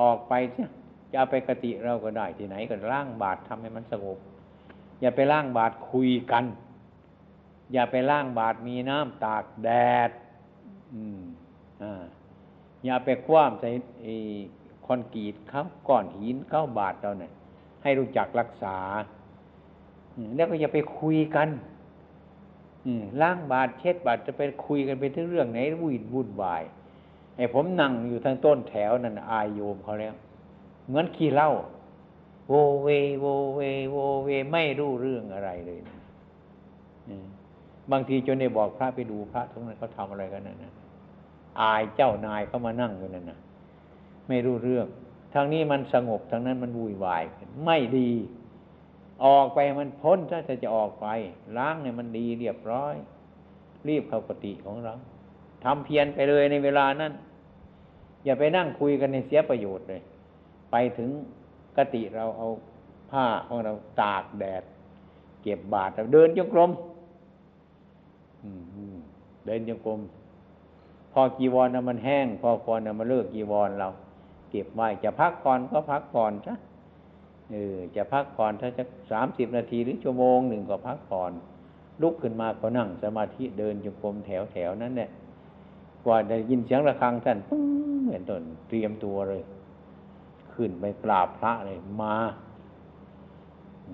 [0.00, 0.70] ออกไปเนี่ย
[1.12, 4.18] จะไปกติเราก็ได้ที่ไหนก็ร่างบาตรทำให้มันสงบ
[5.00, 6.44] อย่าไปร่างบาตรคุยกัน
[7.72, 9.68] อย่าไปร่างบาตรมีน้ำตากแด
[10.08, 10.10] ด
[12.84, 13.70] อย่าไปคว้ามใส่
[14.86, 17.32] คอนกรีตเขาก้อนหินเข้าบาดเราเนี่ย
[17.82, 18.78] ให้รู้จักรักษา
[20.36, 21.48] แล้วก็อย่าไปคุยกัน
[23.20, 26.62] ล้างบาดเช็ดบาดจะไปคุยกันไปถึงเรื่องไหนวุ่นวุ่นวาย
[27.36, 30.14] ไอ้ผมนั่งอยู่ทางต้นแถวนั่นอายโยมเขาแล้ว
[30.86, 31.50] เหมือนขี้เล่า
[32.50, 32.88] โวเว
[33.20, 33.60] โวเว
[33.90, 35.78] โวเวไม่รู้เรื่องอะไรเลย
[37.92, 40.72] บางทีจนได้บอกพระไปดูพระทุกนั้นเขาทำอะไรกันนั่นนะ
[41.60, 43.38] อายเจ้านายเขามานั่งอยู่นั่นนะ
[44.28, 44.86] ไม่รู้เรื่อง
[45.34, 47.22] ทางนี้มันสงบทางนั้นมันวุ่นวาย
[47.64, 48.10] ไม่ดี
[49.24, 51.06] ออกไปมันพ้นถ้าจะจะออกไป
[51.56, 52.94] ล้างเนี่ยมันดีเรียบร้อย
[53.88, 54.94] รีบเข้ากติของเรา
[55.64, 57.12] ทำเพียรไปเลยในเวลานั้น
[58.24, 60.00] อย่าไปนั่งคุยกันในเสียประโยชน์เลย
[60.72, 61.10] ไปถึง
[61.76, 62.48] กติเราเอา
[63.10, 64.62] ผ้าของเราตากแดด
[65.42, 66.70] เก็บบาทเราเดินจงกรม
[69.46, 70.00] เดินจงกรม
[71.12, 73.88] พอกีวรนะมันแห้ง พอควรนะมันเลิกกีวรเรา
[74.50, 76.54] เก็บไว้จะพักก่อนก็พักก่อนซะ
[77.52, 81.32] เออจะพักผ่อนถ้าจะสามสิบนาทีหรือชั่วโมงหนึ่งก็พักผ่อน
[82.02, 85.10] ลุกขึ้นมาก็นั่งสมาธิเดินจงกรมแถวแถวนั้นเนี่ย
[86.04, 87.62] กว่าได้ยินเสียงระฆังท่านปึ้ง
[88.02, 89.42] เหมือนต้นเตรียมตัวเลย
[90.54, 92.16] ขึ้นไปกราบพระเลยมา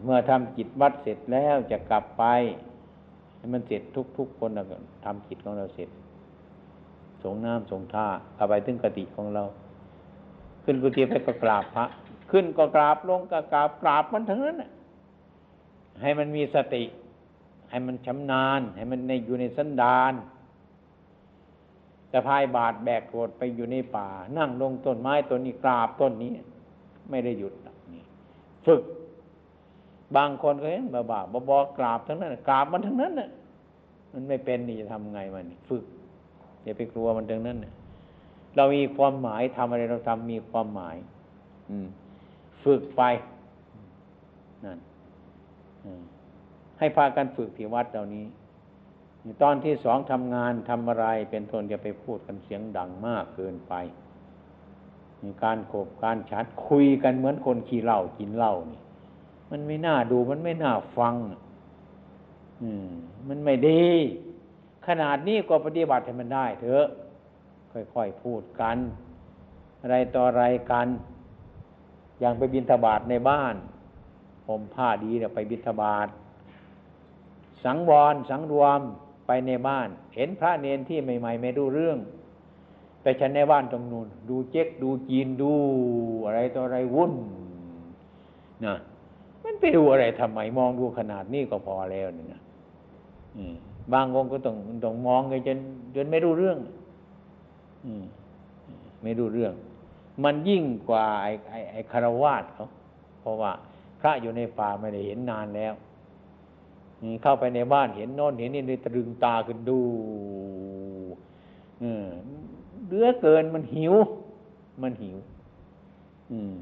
[0.03, 2.25] เมื่อทำจิตวัดเสร็จแล้วจะกลับไป
[3.37, 3.83] ให้มันเสร็จ
[4.17, 4.67] ทุกๆคนแล้ว
[5.05, 5.89] ทำจิตของเราเสร็จ
[7.23, 9.45] สงน้ำสงท่ากลับไปถึงกติของเรา
[10.65, 11.85] ขึ้นกุฏิไปก็กราบพระ
[12.31, 14.57] ขึ้นก็กราบลงก็กราบกราบมันทั้งนั้น
[16.03, 16.83] ให้มันมีสติ
[17.71, 26.33] ให้มันชำนาญ ให้มันในอยู่ในสันดานะพายบาดแบกโกรธไปอยู่ในป่า นั่งลงต้นไม้ต้นนี้กราบต้นนี้
[27.11, 27.53] ไม่ได้หยุด
[27.95, 28.03] นี่
[28.67, 28.83] ฝึก
[30.17, 33.31] บางคนก็เห็นบ้าบ้าบอกราบทั้งนั้นกราบมันทั้งนั้นน่ะ
[34.13, 35.85] มันไม่เป็นนี่จะทำไงมันฝึก
[36.65, 37.59] อย่าไปกลัวมันตรงนั้น
[38.57, 40.97] เรามีความหมายทำอะไรเราทำมีความหมาย
[41.71, 41.87] อืม
[42.65, 43.03] ฝึกไป
[44.65, 44.79] นั่น
[46.79, 48.25] ให้พากันฝึกที่วัดเหล่านี้
[49.43, 53.75] ตอนที่สองทำงานทำอะไรเป็นทนจะไปพูดกันเสียงดังมากเกินไป
[55.23, 58.81] มีการโขบการชัดคุยกันเหมือนคนขี่เหล้ากินเหล้านี่
[59.51, 61.15] มันไม่น่าดูมันไม่น่าฟัง
[62.63, 62.89] อืม
[63.29, 63.85] มันไม่ดี
[64.87, 66.87] ขนาดนี้ก็ปฏิบัติให้มันได้เถอะ
[67.73, 68.77] ค่อยๆพูดกัน
[69.83, 70.89] อะไรต่ออะไรกัน
[72.21, 73.55] อย่างไปบินทบาทในบ้าน
[74.47, 76.09] ผมผ้าดีเนี่ยไปบินทบาท
[77.65, 78.81] สังวรสังรวม
[79.27, 81.99] ไปในบ้าน เห็นพระเนนที่ใหม่ ๆ ไม่รู้เรื่อง
[83.03, 85.53] ไปฉันในบ้านตรงนู้นดูเจ๊กดูจีนดู
[86.27, 87.13] อะไรต่ออะไรวุ่น
[88.65, 88.77] นะ
[89.45, 92.41] มันไปดูอะไรทำไมมองดูขนาดนี้ก็พอแล้วนี่นะ
[93.93, 95.59] บางองค์ก็ต้องต้องมองกันจน
[95.97, 96.59] จนไม่รู้เรื่อง
[97.85, 98.05] อืม
[99.03, 99.53] ไม่รู้เรื่อง
[100.25, 102.69] มันยิ่งกว่าไอ้ไอ้ไอ้คารวาสเขา
[103.21, 103.53] เพราะว่า
[104.01, 105.75] พระอยู่ในป่าไม่ได้เห็นนานแล้ว
[107.23, 109.79] เข้าไปในบ้านเห็นโน่นเห็นนี่เลยตรึงตาขึ้นดู
[112.87, 113.95] เลือเกินมันหิว
[114.83, 115.17] มันหิว
[116.33, 116.55] อืม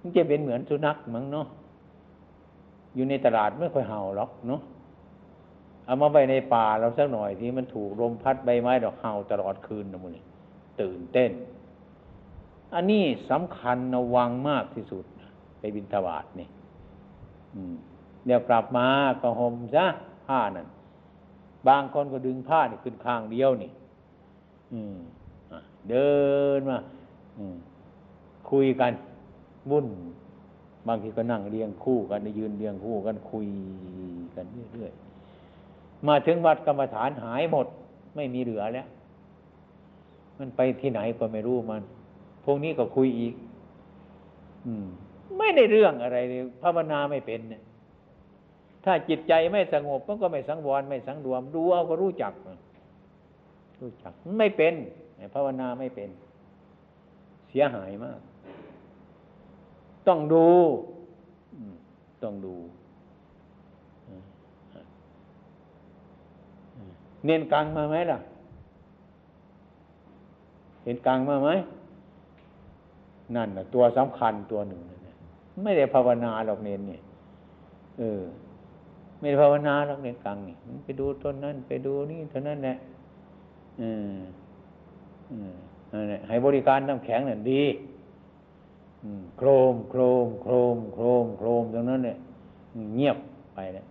[0.00, 1.46] มันจะเป็นเหมือนสุนัขมั้งเนาะ
[2.94, 4.60] อยู่ในตลาดไม่ค่อยเห่าหรอกเนาะ
[5.84, 10.12] เอามาไว้ในป่าเราสักหน่อยที่มันถูกลมพัดใบไม้ดอกเห่าตลอดคืนนะมึง
[10.80, 11.30] ตื่นเต้น
[12.74, 15.04] อันนี้สำคัญระวังมากที่สุด
[15.58, 16.48] ไปบินทบาทนี่
[18.28, 18.88] เดี๋ยวกลับมา
[19.22, 19.86] ก็ห่มซะ
[20.26, 20.68] ผ้านั่น
[21.68, 23.70] บางคนก็ดึงผ้านี่ขึ้นข้างเดียวนี่
[25.90, 26.10] เดิ
[26.58, 26.78] นมา
[28.50, 28.92] คุยกัน
[29.70, 29.86] วุ่น
[30.86, 33.46] บางทีก็นั่งเรียงคู่กันยืนเรียงคู่กันคุย
[34.34, 37.66] กันเรื่อยๆมาถึงวัดกรรมฐานหายหมด
[38.16, 38.88] ไม่มีเหลือแล้ว
[40.38, 41.82] มันไปที่ไหนก็ไม่รู้มัน
[42.44, 43.34] พวกนี้ก็คุยอีก
[44.66, 44.86] อืม
[45.38, 47.62] ไม่ได้เรื่องอะไรเลยภาวนาไม่เป็นเนี่ย
[48.88, 52.32] ถ้าจิตใจไม่สงบมันก็ไม่สังวรไม่สังรวม ดูเอาก็รู้จัก
[53.80, 54.74] รู้จักไม่เป็น
[55.34, 56.08] ภาวนาไม่เป็น
[57.48, 58.20] เสียหายมาก
[60.08, 60.46] ต้องดู
[62.22, 62.54] ต้องดู
[67.24, 68.18] เน้นกลางมาไหมล่ะ
[70.84, 71.48] เห็นกลางมาไหม
[73.36, 74.80] นั่นนะตัวสำคัญตัวหนึ่ง
[75.64, 77.00] ไม่ได้ภาวนาหรอกเน้นเนี่ย
[78.00, 78.22] เออ
[79.20, 82.76] ไม่ได้ภาวนาหรอกเน้นกลางนี่ไปดูต้นนั้น ไปดูนี่เท่านั้นแหละ
[83.80, 84.18] อืม
[85.32, 85.54] อืม
[86.28, 87.62] ให้บริการน้ำแข็งนั่นดี
[89.38, 92.16] โครมโครมโครมโครมโครมตรงนั้นเนี่ย
[92.94, 93.16] เงียบ
[93.54, 93.86] ไปแล้ว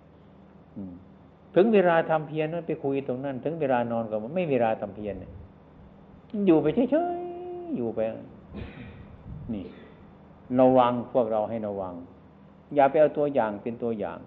[1.55, 5.31] ถึงเวลาทำเพียรนั้นไปคุยตรงนั้น ถึงเวลานอนก็ไม่เวลาทำเพียรเนี่ย
[6.45, 7.99] อยู่ไปเฉยๆอยู่ไป
[9.53, 9.65] นี่
[10.59, 11.93] ระวังพวกเราให้ระวัง
[12.75, 14.17] อย่าไปเอาตัวอย่างเป็นตัวอย่าง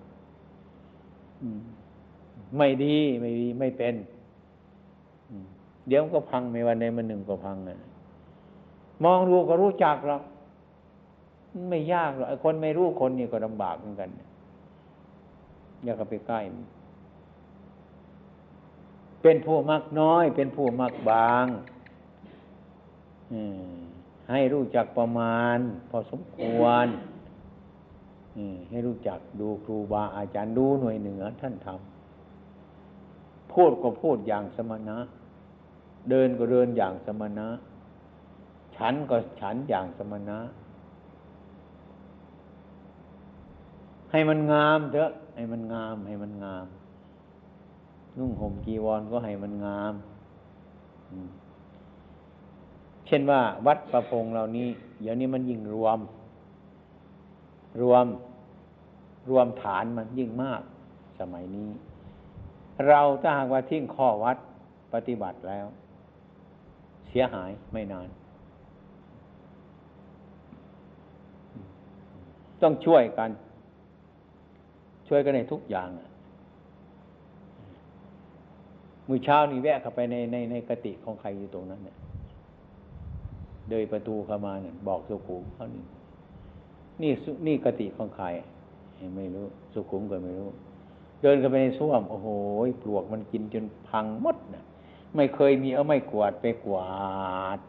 [2.56, 3.94] ไม่ดีไม่ดีไม่เป็น
[5.88, 7.78] เดี๋ยวก็พังไม่วันใดมันหนึ่งก็พังอะ
[9.04, 10.22] มองดูก็รู้จักหรอก
[11.68, 14.08] ไม่ยากหรอกคนไม่รู้คนนี่ก็ลำบากเหมือนกัน
[15.84, 16.40] อย่าเข้าไปใกล้
[19.22, 21.46] เป็นผู้มักน้อย เป็นผู้มักบาง
[24.30, 25.58] ให้รู้จักประมาณ
[25.90, 26.86] พอสมควร
[28.70, 34.96] ให้รู้จักดูครูบาอาจารย์ดูหน่วยเหนือท่านทำพูดก็พูดอย่างสมณะ
[36.10, 37.48] เดินก็เดินอย่างสมณะ
[38.76, 40.38] ฉันก็ฉันอย่างสมณะ
[44.10, 46.66] ให้มันงามเถอะ ให้มันงาม ให้มันงาม
[48.18, 49.94] นุ่งห่มกีวรก็ให้มันงาม
[53.06, 54.68] เช่นว่าวัดประพงเหล่านี้
[55.00, 55.98] เดี๋ยวนี้มันยิ่งรวม
[57.82, 58.06] รวม
[59.30, 60.62] รวมฐานมันยิ่งมาก
[61.20, 61.68] สมัยนี้
[62.88, 64.36] เราถ้าหากว่าทิ้งข้อวัด
[64.94, 65.66] ปฏิบัติแล้ว
[67.08, 68.08] เสียหายไม่นาน
[72.62, 73.30] ต้องช่วยกัน
[75.08, 75.88] ช่วยกันในทุกอย่าง
[79.08, 81.96] มือเช้านี่แวะเข้าไปในในในกติของใครอยู่ตรงนั้นเนี่ย
[83.70, 85.84] เดินประตูเข้ามาเนี่ยบอกสุขุมเขานี่
[87.02, 87.12] นี่
[87.46, 88.26] นี่กติของใคร
[89.16, 90.50] ไม่รู้ สุขุมก็ไม่รู้
[91.20, 92.28] เดินเข้าไปในส้วมโอ้โห
[92.82, 94.64] ปลวกมันกินจนพังหมดนะ
[95.16, 97.60] ไม่เคยมีเอาไม่กวาดไปกวาด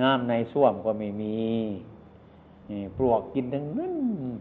[0.00, 1.38] น้ำในส้วมก็ไม่มี
[2.96, 3.94] ปลวกกินทั้งนั้น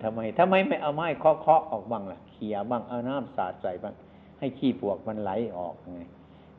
[0.04, 3.94] ทำไมทำไมไม่เอาไม้เคาะเคาะออกบ้างล่ะเขี่ยบ้างเอาน้ำสาดใส่บ้าง
[4.40, 6.02] ให้ขี้ปลวกมันไหลออกไง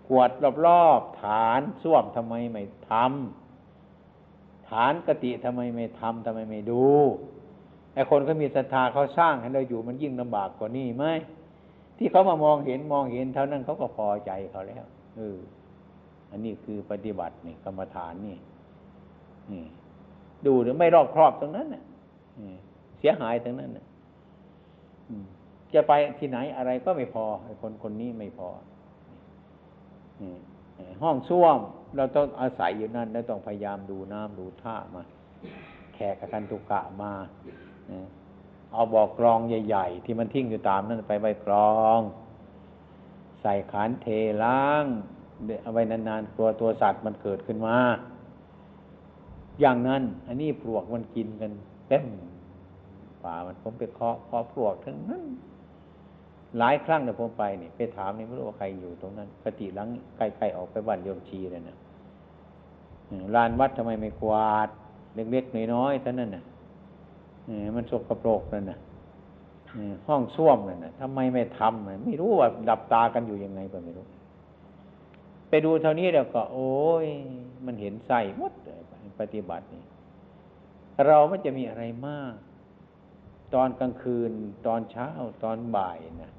[0.08, 0.30] กวาด
[0.66, 3.43] รอบๆฐานส้วมทำไมไม่ทำ
[4.68, 6.82] ฐานกติทำไมไม่ทำทำไมไม่ดู
[7.94, 11.04] ไอ้คนเขามีศรัทธาเขาสร้างให้เราอยู่มันยิ่งลำบากกว่านี้ไหม
[11.98, 14.84] ที่เขามามองเห็นมองเห็นเท่านั้นเขาก็พอใจเขาแล้ว
[15.16, 15.38] เออ
[16.30, 18.36] อันนี้คือปฏิบัตินี่กรรมฐานนี่
[19.52, 19.64] นี่
[20.46, 21.82] ดูหรือไม่รอบครอบตรงนั้นน่ะ
[22.98, 23.86] เสียหายตรงนั้นน่ะ
[25.74, 27.24] จะไปที่ไหนอะไรก็ไม่พอ
[27.62, 28.48] คนคนนี้ไม่พอ
[31.02, 31.58] ห้องส้วม
[31.96, 35.02] เราต้องอาศัยอยู่นั่นแล้วต้องพยายามดูน้ำดูท่ามา
[35.94, 37.12] แขกกันตุกะมา
[38.72, 42.00] เอาบอกกรองใหญ่ ๆ ที่มันทิ้งอยู่ตามนั่นไปไว้กรอง
[43.42, 44.06] ใส่ขันเท
[44.44, 44.84] ล้าง
[45.62, 47.76] เอาไว้นานๆตัวตัวสัตว์มันเกิดขึ้นมา
[49.60, 51.52] อย่างนั้น อันนี้ปลวกมันกินกัน
[51.88, 52.06] เต็ม
[53.24, 55.24] ป่ามันผมไปเคาะเคาะปลวกทั้งนั้น
[56.58, 61.76] หลายครั้งเนี่ยผมไปเนี่ยไปถามนี่ไม่รู้ว่าใครอยู่ตรงนั้นกติหลังใกล้ๆออกไปบ้านโยมชีเลยนะ
[63.34, 64.68] ลานวัดทำไมไม่กวาด
[65.14, 66.44] เล็กๆน้อยๆเท่านั้นน่ะ
[67.76, 68.78] มันสกปรกนั่นน่ะ
[70.06, 74.06] ห้องส้วมนั่นน่ะทำไมไม่ทำไม่รู้ว่าดับตากันอยู่ยังไงก็ไม่รู้
[75.48, 76.72] ไปดูเท่านี้แล้วก็ โอ้
[77.04, 77.06] ย
[77.66, 78.52] มันเห็นใส่หมด
[79.20, 79.84] ปฏิบัตินี่
[81.06, 82.34] เราไม่จะมีอะไรมาก
[83.54, 84.32] ตอนกลางคืน
[84.66, 85.08] ตอนเช้า
[85.42, 86.32] ตอนบ่ายนะ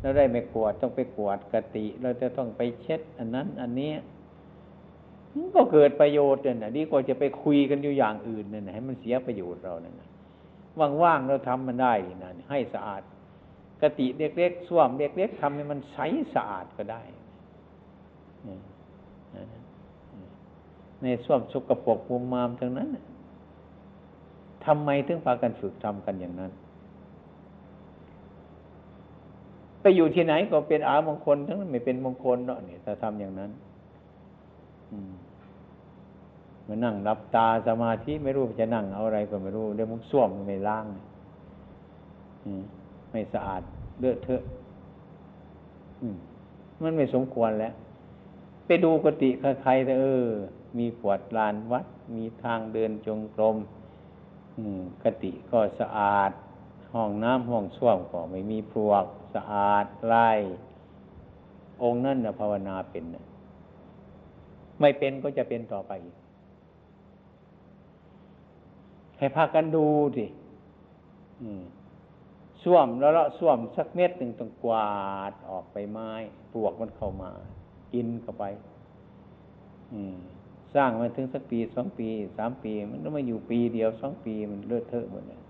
[0.00, 3.92] เราได้ไม่กวดต้องไปกวดกติ เราจะต้องไปเช็ด อันนั้น อันนี้
[5.54, 9.94] ก็เกิดประโยชน์เนี่ยนดีกว่าจะไปคุยกันอยู่อย่างอื่นเนี่ยให้มันเสียประโยชน์เราเนี่ย
[11.02, 11.92] ว่างๆเราทำมันได้
[12.24, 13.02] นะให้สะอาด
[13.82, 15.98] กติเล็กๆส้วมเล็กๆทำให้มันใส
[16.34, 17.02] สะอาดก็ได้
[21.02, 22.88] ในส้วมสกปรกมุมมามทั้งนั้น
[24.64, 26.52] ทำไมถึงพากันฝึกทำกันอย่างนั้น
[29.80, 33.50] ไปอยู่ที่ไหนก็เป็นอามงคลทั้งนั้นไม่เป็นมงคลเนาะเนี่ยถ้าทำอย่างนั้น
[35.10, 35.12] ม
[36.66, 40.86] มานั่งรับตาสมาธิไม่รู้จะนั่งเอาอะไรก็ไม่รู้เดี๋ยวมุกส้วมไม่ล้าง
[43.10, 43.62] ไม่สะอาด
[43.98, 44.42] เลือดเทอะ
[46.82, 47.72] มันไม่สมควรแล้ว
[48.66, 50.26] ไปดูกติใครๆเออ
[50.78, 51.84] มีปวดลานวัด
[52.16, 53.56] มีทางเดินจงกรม
[55.04, 56.30] กติก็สะอาด
[56.94, 60.30] ห้องน้ำห้องส้วมก็ไม่มีพวก สะอาดไล่
[61.82, 63.24] องค์นั่นนะภาวนาเป็นนะ
[64.80, 65.92] ไม่เป็นก็จะเป็นต่อไป
[69.18, 69.86] ให้พากันดู
[70.16, 70.26] สิ
[72.62, 74.90] ส้วมแล้วละส้วมสักเม็ดหนึ่งต้องกวา
[75.30, 76.10] ดออกไปไม้
[76.52, 77.30] ปลวกมันเข้ามา
[77.92, 78.44] กินเข้าไป
[80.74, 85.40] สร้างมาถึงสักปีสองปีสามปี มันต้องมาอยู่ปีเดียวสองปีมันเลือดเทอะหมดเลย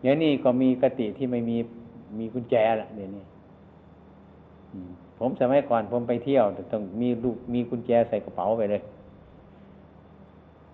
[0.00, 1.56] เดี๋ยวนี้ก็มีกติที่ไม่มี
[2.18, 3.24] มีกุญแจละเดี๋ยวนี้
[5.18, 8.82] ผมสมัยก่อนผมไปเที่ยวต้องมีลูกมีกุญแจใส่กระเป๋าไปเลย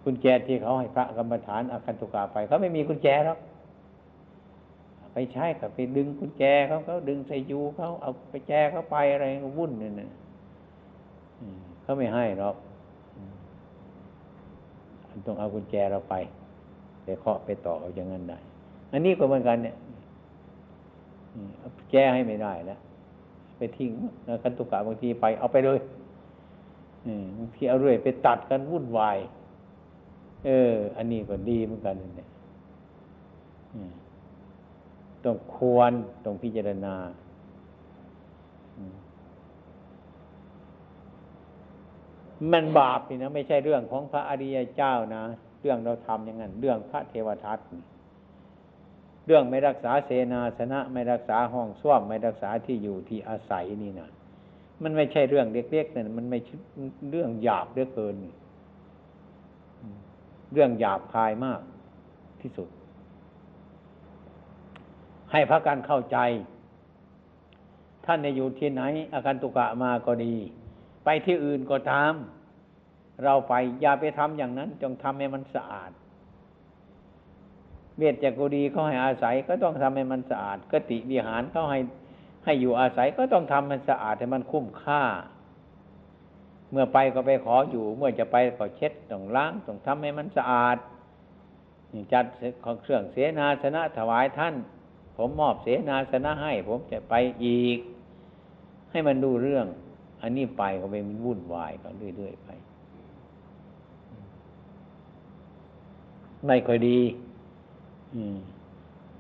[0.05, 3.39] กุญแจที่เขาให้พระกรรมฐานอาคันตุกาไปเขาไม่มีกุญแจหรอก
[5.15, 9.27] ไปใช้กับไปดึงกุญแจเขาเขาดึงใส่ยูเขาเอาไปแจเขาไปอะไร
[9.59, 10.11] วุ่นเนี่ย
[11.83, 12.57] เขาไม่ให้หรอก
[15.27, 16.15] ต้องเอากุญแจเราไป
[17.05, 18.39] ไปเคาะไปต่อเอาอย่างนั้นได้
[18.93, 19.75] อันนี้ก็เหมือนกันเนี่ย
[21.91, 22.79] แก้ให้ไม่ได้แล้ว
[23.57, 23.91] ไปทิ้ง
[24.43, 25.79] คันตุกะบางทีไปเอาไปเลย
[27.39, 29.19] บางทีเอาเรื่อยไปตัดกันวุ่นวาย
[30.47, 32.29] เออ อันนี้ก็ดีเหมือนกันเนี่ย
[35.25, 35.93] ต้องควร
[36.25, 36.95] ต้องพิจารณา
[42.53, 45.23] มันบาปนี่นะไม่ใช่เรื่องของพระอริยเจ้านะ
[45.61, 47.59] เรื่องเราทำอย่างนั้น เรื่องพระเทวทัต
[49.27, 54.11] เรื่องไม่รักษาเสนาสนะ ไม่รักษาห้องส้วมไม่รักษาที่อยู่ที่อาศัยนี่นะ
[54.83, 56.39] มันไม่ใช่เรื่องเล็กๆนั่นมันไม่
[57.11, 58.15] เรื่องหยาบเหลือเกิน
[60.53, 61.61] เรื่องหยาบคายมาก
[62.41, 62.69] ที่สุด
[65.33, 66.19] ให้พระกันเข้าใจ
[68.07, 68.83] ท่านในอยู่ที่ไหน
[69.15, 70.35] อาการตุกะมาก็ดี
[71.05, 72.15] ไปที่อื่นก็ตาม
[73.25, 75.91] เราไปอย่าไปทำอย่างนั้น จงทำให้มันสะอาด
[78.03, 81.81] เวทจากกุดีเขาให้อาศัยก็ต้องทำให้มันสะอาดกติวิหารเขาให้
[82.45, 85.03] ให้อยู่อาศัยก็ต้องทำมันสะอาดให้มันคุ้มค่า
[86.71, 90.77] เมื่อไปก็ไปขออยู่ เมื่อจะไปก็เช็ดต้องล้างต้องทำให้มันสะอาด
[92.13, 92.25] จัด
[92.65, 94.55] ของเครื่องเสนาสนะถวายท่าน
[95.17, 97.79] ผมมอบเสนาสนะให้ ผมจะไปอีก
[98.91, 99.67] ให้มันดูเรื่อง
[100.23, 102.51] อันนี้ไปก็ไปมันวุ่นวายก็เรื่อยๆไป
[106.47, 106.99] ไม่ค่อยดี
[108.15, 108.39] อืม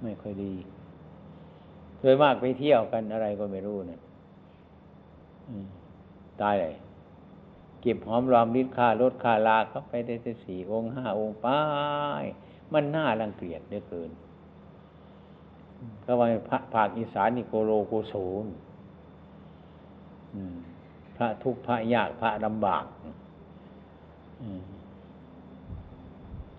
[0.02, 0.54] ไม่ค่อยดี
[1.98, 4.00] โดยมากไปเที่ยวกันอะไรก็ไม่รู้เนะ
[6.40, 6.74] ตายเลย
[7.80, 11.60] เก็บหอมรอมริดค่ารถค่าลาเขาไปได้สี่องค์ห้าองค์ป้า
[12.22, 12.24] ย
[12.72, 14.10] มันน่ารังเกียจเหลือเกิน
[16.04, 18.46] ก็ว่าพระภาคอีสานนี่โกโลโกโซน
[21.16, 22.84] พระทุกพระยากพระลำบาก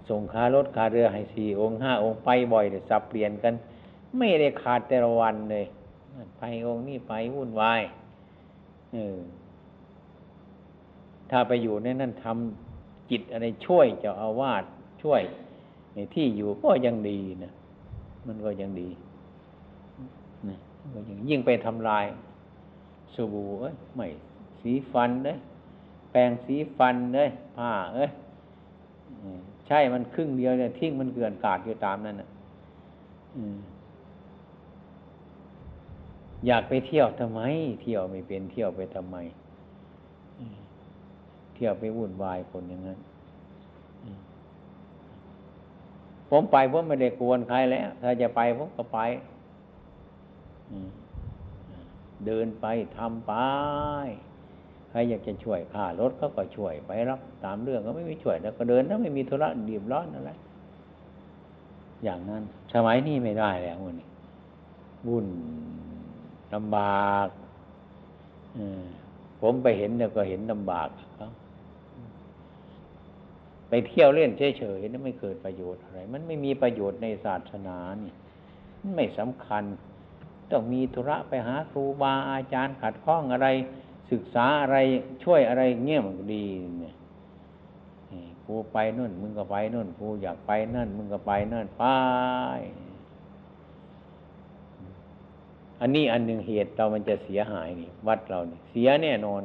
[0.09, 3.53] ส่งคารถคาเรือให้สี่องค์ห้าองค์ไปบ่อยแต่สับเปลี่ยนกัน
[4.17, 5.65] ไม่ได้ขาดแต่ละวันเลย
[6.37, 7.81] ไปองค์นี้ไปวุ่นวาย
[8.93, 9.17] เออ
[11.29, 14.63] ถ้าไปอยู่ในนั้นทำจิตอะไรช่วยเจ้าอาวาส
[15.03, 15.21] ช่วย
[15.93, 17.51] ในที่อยู่ก็ยังดีนะ
[18.27, 18.89] มันก็ยังดี
[20.49, 20.57] นะ
[20.93, 22.05] ก็ยังยิ่งไปทำลาย
[23.13, 24.07] สบู่เอ้ยไม่
[24.61, 25.37] สีฟันเอ้ย
[26.11, 28.09] แปรงสีฟันเอ้ยผ้าเอ้ย
[29.67, 32.29] ใช่มันครึ่งเดียวเนี่ยทิ้งมันเกลื่อนกาดอยู่ตามนั่นนะ
[36.47, 37.41] อยากไปเที่ยวทำไม
[37.81, 39.17] เที่ยวไม่เป็นเที่ยวไปทำไม
[41.55, 42.99] เที่ยวไปวุ่นวายคนอย่างนั้น
[46.29, 48.99] ผมไปผมไม่ได้กวนใครแล้ว ถ้าจะไปผมก็ไป
[52.25, 52.65] เดินไป
[52.97, 53.33] ทำไป
[54.93, 60.31] ใครอยากจะช่วยค่ารถเขาก็ช่วยไปรับตามเรื่องก็ไม่มีช่วยแล้วก็เดินถ้าไม่มีธุระดีบร้อนอะไร
[62.03, 64.09] อย่างนั้น สมัยนี้ไม่ได้แล้ววันนี้
[65.07, 65.27] วุ่น
[66.53, 67.27] ลำบาก
[69.41, 71.29] ผมไปเห็นเนี่ยก็เห็นลำบากเขา
[73.69, 78.13] ไปเที่ยวเล่นเฉยๆนั่นไม่เกิดประโยชน์อะไร มันไม่มีประโยชน์ในศาสนานี่
[78.95, 79.63] ไม่สำคัญ
[80.51, 83.47] ต้องมีธุระไปหาครูบาอาจารย์ขัดข้องอะไร
[84.11, 84.77] ศึกษาอะไร
[85.23, 86.45] ช่วยอะไรเงี้ยมันดี
[86.81, 86.95] เนี่ย
[88.43, 91.83] ครูกูไปนู่น มึงก็ไปนู่นกูอยากไปนั่น มึงก็ไปนั่นไป
[95.81, 99.41] อันนี้อันหนึ่งเหตุเรามันจะเสียหายนี่ วัดเราเนี่ยเสียแน่นอน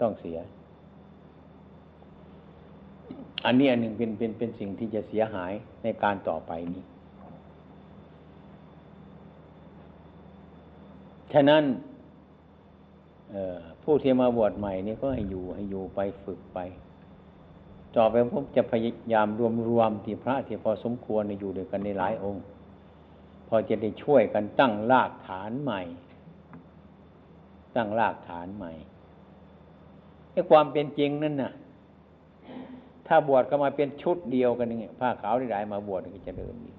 [0.00, 0.38] ต้องเสีย
[3.44, 6.84] อันนี้อันหนึ่งเป็นเป็นเป็นสิ่งที่จะเสียหายในการต่อไปนี้
[11.32, 11.62] ฉะนั้น
[13.82, 16.58] ผู้ที่มาบวชใหม่นี่ก็ให้อยู่ให้อยู่ไปฝึกไป
[17.96, 22.44] ต่อไปผมจะพยายามรวมรวมที่พระที่พอสมควรอยู่ด้วยกันในหลายองค์
[23.48, 25.82] พอจะได้ช่วยกันตั้งรากฐานใหม่
[27.76, 28.72] ตั้งรากฐานใหม่
[30.32, 31.52] ไอ้ความเป็นจริงนั่นน่ะ
[33.06, 36.72] ถ้าบวชก็มาเป็นชุดเดียวกันนี่ผ้าขาวหลายมาบวชก็จะเดินดี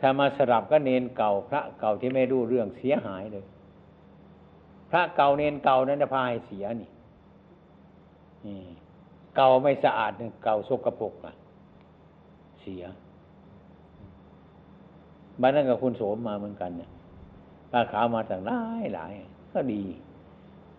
[0.00, 3.44] ถ้ามาสลับก็เนนเก่าพระเก่าที่ไม่รู้เรื่องเสียหายเลย
[4.92, 6.90] พระเก่าเนนเก่านั้นจะพาให้เสียนี่
[9.36, 11.34] เก่าไม่สะอาดเนี่ยเก่าสกปรกอะ
[12.60, 12.82] เสีย
[15.40, 16.90] บ้านนั้นกับคุณโสมมาเหมือนกันเนี่ย
[17.70, 19.12] ผ้าขาวมาต่างหลายหลาย
[19.52, 19.82] ก็ดี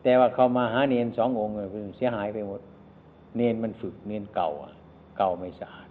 [0.03, 2.61] แต่ว่าเขามาหาเนนสององค์เลยเสียหายไปหมด
[3.36, 4.74] เนนมันฝึกเนนเก่าอะ
[5.18, 5.88] เก่าไม่สะอาด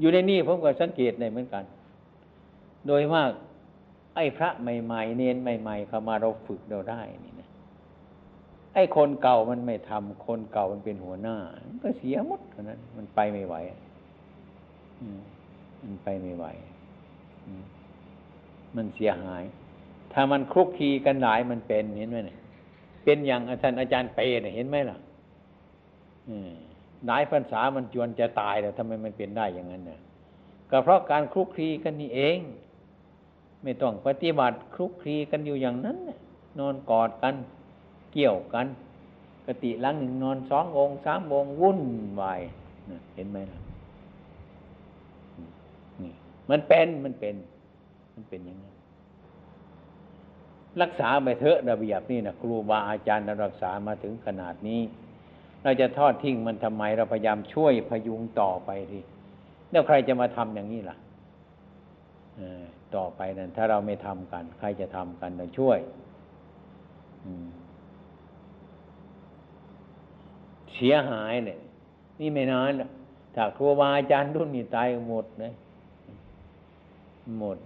[0.00, 1.64] อยู่ในนี่ผมก็สังเกตในเหมือนกัน
[2.86, 3.30] โดยมาก
[4.20, 7.48] อ้พระใหม่ๆเนียนใหม่ๆเข้ามาเราฝึกเราได้นี่นะ
[8.74, 11.36] ไอ้คนเก่ามันไม่ทำคนเก่ามันเป็นหัวหน้า
[11.68, 13.54] มันก็เสียหมดเท่านั้น มันไปไม่ไหว
[15.82, 16.46] มันไปไม่ไหว
[18.76, 19.44] มันเสียหาย
[20.12, 22.38] ถ้ามันคลุกคีกันหลายมันเป็นเห็นไหมเนี่ย
[23.04, 24.98] เป็นอย่างอาจารย์อาจารย์เปเนี่ยเห็นไหมล่ะ
[27.06, 30.00] หลายภาษามันจวนจะตายแล้วทำไมมันเป็นได้อย่างนั้นเนี่ย
[30.70, 32.38] ก็เพราะการคลุกคลีกันนี่เอง
[33.62, 35.96] ไม่ต้องปฏิบัติคลุกคลีกันอยู่อย่างนั้น
[36.58, 37.34] นอนกอดกัน
[38.12, 38.66] เกี่ยวกัน
[39.46, 41.80] กติลังหนึ่งนอนสององค์สามองค์วุ่น
[42.20, 42.40] วาย
[43.14, 43.60] เห็นไหมล่ะ
[46.02, 46.12] นี่
[46.50, 47.34] มันเป็นมันเป็น
[48.14, 48.74] มันเป็นอย่างนั้น
[50.82, 54.80] รักษาไปเถอะระเบียบนี่นะครูบาอาจารย์เรารักษามาถึงขนาดนี้
[55.62, 59.00] เราจะทอดทิ้งมันทำไมเราพยายามช่วยพยุงต่อไปที
[59.70, 60.96] แล้วใครจะมาทำอย่างนี้ล่ะ
[62.96, 65.78] ต่อไปนั้น ถ้าเราไม่ทำกัน ใครจะทำกันเราช่วย
[70.74, 71.58] เสียหายเนี่ย
[72.20, 72.72] นี่ไม่นาน
[73.34, 75.52] ถ้าครูบาอาจารย์รุ่นนี้ตายหมดนะ
[77.38, 77.58] หมด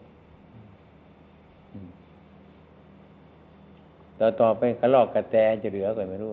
[4.18, 6.33] ต่อต่อไปกระลอกกระแตจะเหลือก็ไม่รู้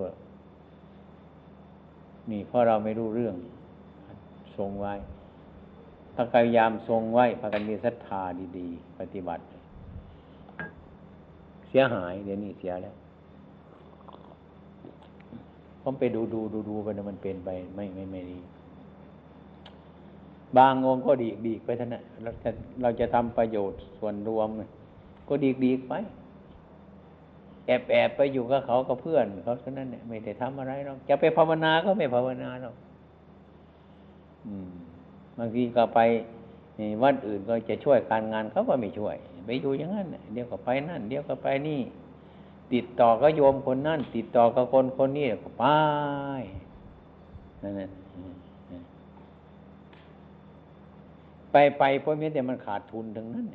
[2.32, 3.36] นี่เพราะเราไม่รู้เรื่อง
[4.56, 4.94] ทรงไว้
[6.16, 8.22] พาพยายามทรงไว้พากันมีศรัทธา
[8.58, 9.44] ดีๆ ปฏิบัติ
[11.70, 12.96] เสียหายเดี๋ยวนี้เสียแล้ว
[15.82, 18.40] ผมไปดูดูดูดูไปมันเป็นไปไม่ไม่ไม่ดี
[20.58, 22.50] บางองค์ก็ดีดีไปท่านนะเราจะ
[22.82, 24.48] เราจะทำประโยชน์ส่วนรวม
[25.28, 25.94] ก็ดีดีไป
[27.66, 32.76] แอบแอบไปอยู่กับเขากับเพื่อนเขาเท่านั้นเนี่ยไม่ได้ทำอะไรหรอกจะไปภาวนาก็ไม่ภาวนาหรอก
[34.48, 34.72] อืม
[35.44, 36.00] บางทีก็ไป
[37.04, 39.16] วัดอื่นก็จะช่วยการงานเขาก็ไม่ช่วย
[39.46, 41.82] ไปอยู่อย่างนั้นเดี๋ยวก็ไปนั่น เดี๋ยวก็ไปนี่
[42.74, 45.66] ติดต่อก็โยมคนนั่น ติดต่อกับคนคนนี้ก็ไป
[47.62, 47.74] นั่น
[51.52, 53.46] ไปไปเพราะม้แต่มันขาดทุนทั้งนั้น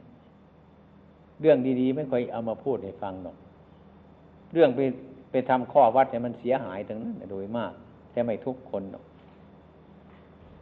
[1.41, 3.37] เรื่องดีๆ ไม่ค่อยเอามาพูดให้ฟังหรอก
[4.53, 4.81] เรื่องไป
[5.31, 7.73] ไปทำข้อวัดเนี่ยมันเสียหายทั้งนั้นโดยมาก
[8.13, 9.05] แต่ไม่ทุกคนหรอก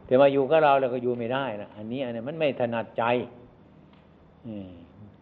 [0.05, 3.03] แต่มาอยู่กับเราเราก็อยู่ไม่ได้นะอันนี้อันนี้มันไม่ถนัดใจ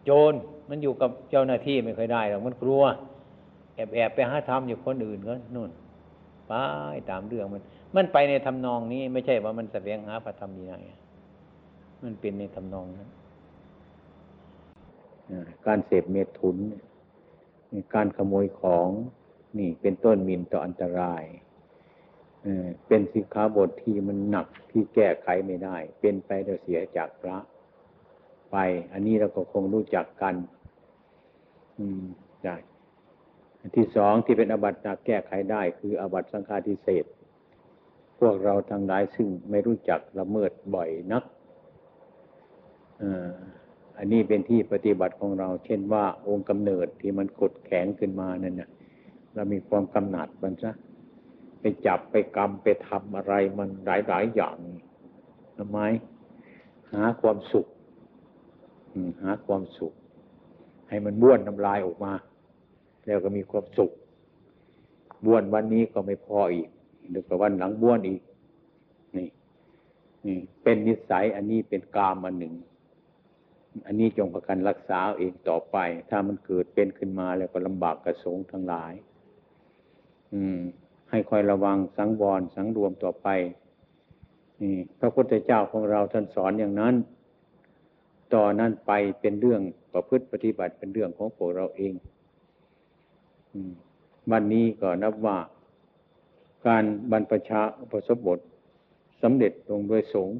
[0.04, 0.32] โจร
[0.70, 2.82] มันอยู่กับเจ้าหน้าที่ไม่เคยได้หรอกมันกลัว
[3.74, 5.70] แอบแอบไปหาทำอยู่คนอื่นก็นู่น
[6.48, 6.52] ไป
[7.10, 7.62] ตามเรื่องมัน
[7.96, 10.82] มันไปในทำนองนี้ ไม่ใช่ว่ามันแสวงหาพระธรรมยีนัย
[12.02, 13.10] มันเป็นในทำนองนั้น
[15.66, 16.56] การเสพเมถุน
[17.94, 18.88] การขโมยของ
[19.58, 21.24] นี่เป็นต้นมินต่ออันตราย
[22.86, 27.36] เป็นสิกขาบทที่มันหนักที่แก้ไขไม่ได้ เป็นไปเดี๋ยวเสียจากพระ
[28.50, 28.56] ไป
[28.92, 30.34] อันนี้เราก็คงรู้จักกัน
[31.78, 32.02] อืม
[32.44, 32.56] ได้
[33.76, 37.04] ที่สองที่เป็นอบัตหนักแก้ไขได้ คืออบัตสังฆาทิเศษ
[38.20, 41.24] พวกเราทั้งหลายซึ่งไม่รู้จักละเมิดบ่อยนัก
[43.98, 48.70] อันนี้เป็นที่ปฏิบัติของเรา เช่นว่าองค์กำเนิดที่มันกดแข็งขึ้นมานั่นนะ
[49.34, 50.72] เรามีความกำหนัดมันซะ
[51.66, 54.56] ไปจับไปกรรมไปทำอะไรมันหลายหลายอย่าง
[55.56, 55.78] ทำไม
[56.92, 57.66] หาความสุข
[59.22, 59.92] หาความสุข
[60.88, 62.12] ให้มันบ้วนน้ำลายออกมา
[63.06, 63.90] แล้วก็มีความสุข
[65.24, 66.68] บ้วนวันนี้ก็ไม่พออีก
[67.10, 68.22] เดี๋ยวก็วันหลังบ้วนอีก
[69.16, 69.28] นี่
[70.26, 72.54] นี่เป็นนิสัยอันนี้เป็นกามอันหนึ่ง
[73.86, 75.76] อันนี้จงประกันรักษาเองต่อไป
[76.10, 78.92] ถ้ามันเกิดเป็นขึ้นมาแล้วก็ลำบากกระสงทั้งหลาย
[80.34, 80.60] อืม
[81.14, 83.28] ให้คอยระวังสังวรสังรวมต่อไป
[84.62, 86.94] นี่พระพุทธเจ้าของเราท่านสอนอย่างนั้น
[88.34, 89.62] ต่อนนั้นไปเป็นเรื่อง
[89.92, 91.92] ประพฤติปฏิบัติเป็นเรื่องของพวกเราเอง
[94.30, 95.38] วันนี้ก็นับว่า
[96.66, 98.38] การบรรพชาอุปสมบท
[99.22, 100.30] สำเร็จลงโดยสง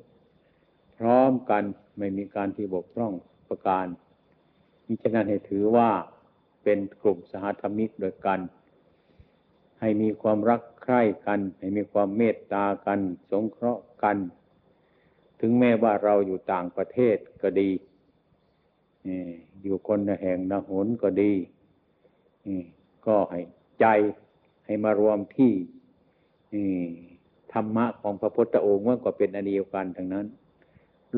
[0.97, 1.63] พร้อมกัน
[1.99, 3.13] ไม่มีการที่บกพร่อง
[3.49, 3.87] ประการ
[4.87, 5.91] มิฉะนั้นให้ถือว่า
[6.65, 8.41] เป็นกลุ่มสหธรรมิกโดยกัน
[9.85, 14.17] ให้มีความรักใคร่กัน ให้มีความเมตตากัน สงเคราะห์กัน
[15.41, 17.71] ถึงแม้ว่าเราอยู่ต่างประเทศก็ดี
[19.63, 21.33] อยู่คนแห่งละหนก็ดี
[23.07, 23.41] ก็ให้
[23.81, 23.87] ใจ
[24.65, 25.53] ให้มารวมที่
[27.53, 30.27] ธรรมะของพระพุทธองค์ว่าก็เป็นอันเดียวกันทั้งนั้น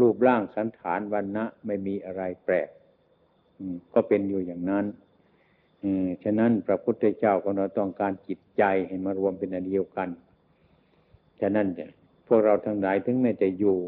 [0.01, 2.69] รูปร่างสันฐานวันนะไม่มีอะไรแปลก
[3.95, 4.85] ก็เป็นอยู่อย่างนั้น
[6.25, 10.09] ฉะนั้นพระพุทธเจ้าของเราต้องการจิตใจให้มารวมเป็นอันเดียวกัน
[11.41, 11.91] ฉะนั้นเนี่ย
[12.27, 13.79] พวกเราทั้งหลายถึงแม้จะอยู่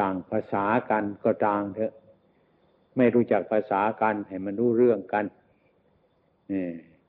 [0.00, 1.92] ต่างภาษากันก็ต่างเถอะ
[2.96, 5.24] ไม่รู้จักภาษากันให้มันรู้เรื่องกัน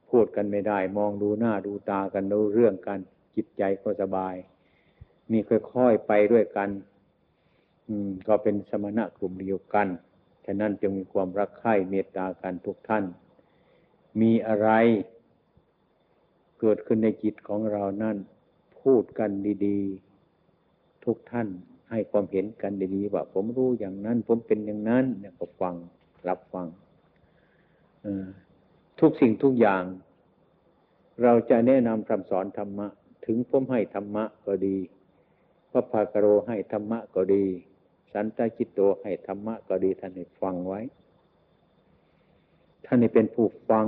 [0.09, 2.99] พูดกันไม่ได้ มองดูหน้าดูตากันรู้เรื่องกัน
[3.35, 4.35] จิตใจก็สบาย
[5.31, 5.39] มี
[5.73, 6.69] ค่อยๆไปด้วยกัน
[7.87, 9.87] อืม ก็เป็นสมณะกลุ่มเดียวกัน
[10.45, 13.03] ฉะนั้นจึงมีความรักใคร่เมตตากันทุกท่าน
[14.21, 14.69] มีอะไร
[16.59, 18.17] เกิดขึ้นในจิตของเรานั่น
[18.81, 19.29] พูดกัน
[19.65, 21.47] ดีๆ ทุกท่าน
[21.89, 25.75] ให้ความเห็นกันดีๆว่า ผมรู้อย่างนั้น ผมเป็นอย่างนั้นเนี่ยก็ฟัง
[26.27, 26.67] รับฟัง
[28.99, 29.83] ทุกสิ่งทุกอย่าง
[31.23, 32.87] เราจะแนะนำคำสอนธรรมะ
[33.25, 34.77] ถึงผมให้ธรรมะก็ดี
[35.71, 37.45] พระภากโรให้ธรรมะก็ดี
[38.13, 40.81] สันตจิตโตให้ธรรมะก็ดีท่านให้ฟังไว้
[42.87, 43.87] ท่านให้เป็นผู้ฟัง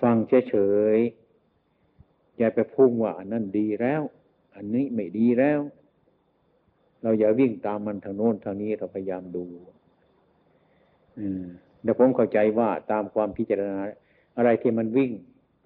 [0.00, 0.16] ฟัง
[0.48, 0.56] เฉ
[0.96, 4.02] ยๆอย่าไปพุ่งว่าอันนั้นดีแล้ว
[4.56, 5.60] อันนี้ไม่ดีแล้ว
[7.02, 9.44] เราอย่าวิ่งตามมันทางโน้นทางนี้เราพยายามดู
[11.18, 11.44] อืม
[11.82, 13.78] แต่ผมเข้าใจว่าตามความพิจารณา
[14.36, 15.12] อะไรที่มันวิ่ง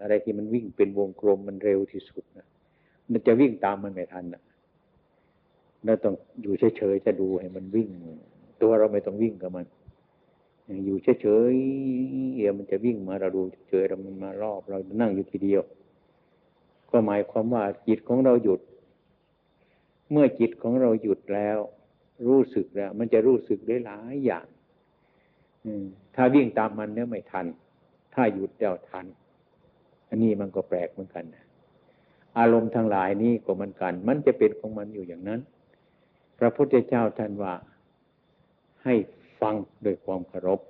[0.02, 2.46] อะไรที่มันวิ่งเป็นวงกลมมันเร็วที่สุดนะ
[3.10, 4.42] มันจะวิ่งตามมันไม่ทันนะ
[5.84, 7.88] เราต้องอยู่เฉยๆจะดูให้มันวิ่ง
[8.62, 9.66] ตัวเราไม่ต้องวิ่งกับมัน
[10.84, 15.62] อยู่เฉยๆเดี๋ยวมันจะวิ่งมาเราดูเฉยๆเรามันมารอบเรานั่งอยู่ทีเดียว
[16.90, 18.60] ก็หมายความว่าจิตของเราหยุด
[20.10, 21.58] เมื่อจิตของเราหยุดแล้ว
[22.26, 24.46] รู้สึกแล้ว มันจะรู้สึกได้หลายอย่าง
[26.14, 27.46] ถ้าวิ่งตามมันเนี่ยไม่ทัน
[28.14, 29.06] ถ้าหยุดเดียวทัน
[30.08, 31.44] อันนี้มันก็แปลกเหมือนกันนะ
[32.38, 35.40] อารมณ์ทั้งหลายนี้ก็เหมือนกัน มันจะเป็นของมันอยู่อย่างนั้น
[36.38, 37.54] พระพุทธเจ้าท่านว่า
[38.84, 38.94] ให้
[39.42, 40.60] ฟังโดยความเคารพ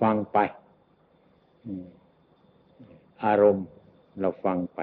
[0.00, 0.38] ฟังไป
[3.24, 3.66] อารมณ์
[4.20, 4.80] เราฟังไป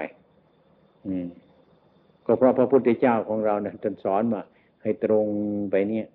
[2.24, 4.42] ก็เพราะพระพุทธเจ้าของเราเนะท่านสอนว่า
[4.82, 5.26] ให้ตรง
[5.70, 6.06] ไปเนี่ย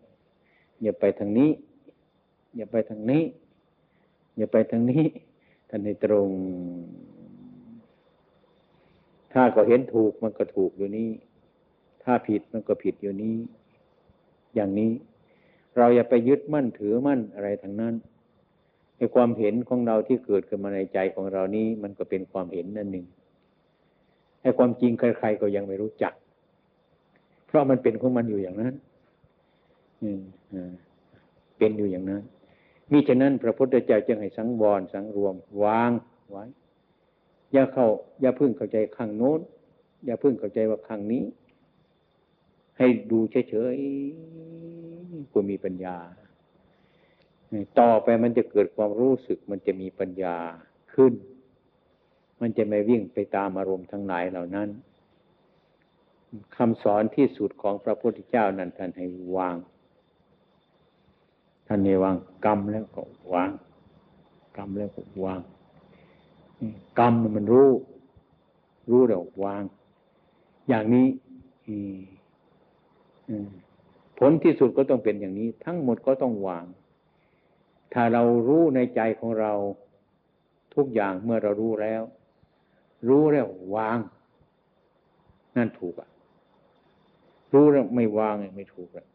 [0.82, 1.52] อย่าไปทางนี้
[2.56, 3.24] อย่าไปทางนี้
[4.38, 5.06] อย่าไปทางนี้
[5.70, 6.30] ท่านในตรง
[9.34, 11.10] ถ้าก็เห็นถูกมันก็ถูกอยู่นี้
[12.04, 13.38] ถ้าผิดมันก็ผิดอยู่นี้
[14.56, 14.92] อย่างนี้
[15.78, 17.94] เราอย่าไปยึดมั่นถือมั่นอะไรทางนั้น
[18.98, 23.06] ในความเห็นของเราที่เกิดขึ้นมาในใจของเรานี้ มันก็เป็นความเห็นนั่นหนึ่ง
[24.42, 26.14] ไอ้ความจริงใครๆก็ยังไม่รู้จัก
[27.48, 28.74] เพราะมันเป็นของมันอยู่อย่างนั้น
[31.58, 32.24] เป็นอยู่อย่างนั้น
[32.92, 35.92] มิฉะนั้น พระพุทธเจ้าจึงให้สังวรสังรวม วาง
[36.30, 36.44] ไว้
[37.54, 37.88] อย่าเข้า
[38.22, 39.40] อย่าพึ่งเข้าใจข้างโน้น
[40.06, 41.24] อย่าพึ่งเข้าใจว่าข้างนี้
[42.78, 43.20] ให้ดู
[43.50, 45.98] เฉยๆก็มีปัญญา
[47.80, 50.36] ต่อไปมันจะเกิดความรู้สึกมันจะมีปัญญา
[50.94, 51.14] ขึ้น
[52.42, 54.70] มันจะไม่วิ่งไปตามอารมณ์ทั้งหลายเหล่านั้น
[56.56, 59.06] คำสอนที่สุดของพระพุทธเจ้านั้นท่านให้
[59.36, 59.56] วาง
[61.68, 62.16] ท่านนี่วาง
[62.46, 63.02] กรรมแล้วก็
[63.34, 63.52] วาง
[64.58, 65.42] กรรมแล้วก็วาง
[67.00, 67.72] กรรมมันรู้
[68.90, 69.64] รู้แล้ววาง
[70.68, 71.08] อย่างนี้
[74.20, 76.66] ผลที่สุดก็ต้องเป็นอย่างนี้ ทั้งหมดก็ต้องวาง
[77.94, 79.54] ถ้าเรารู้ในใจของเรา
[80.76, 82.04] ทุกอย่างเมื่อเรารู้แล้ว
[83.10, 84.00] รู้แล้ววาง
[85.58, 86.10] นั่นถูกอะ
[87.54, 89.06] รู้แล้วไม่วางไม่ถูกอะ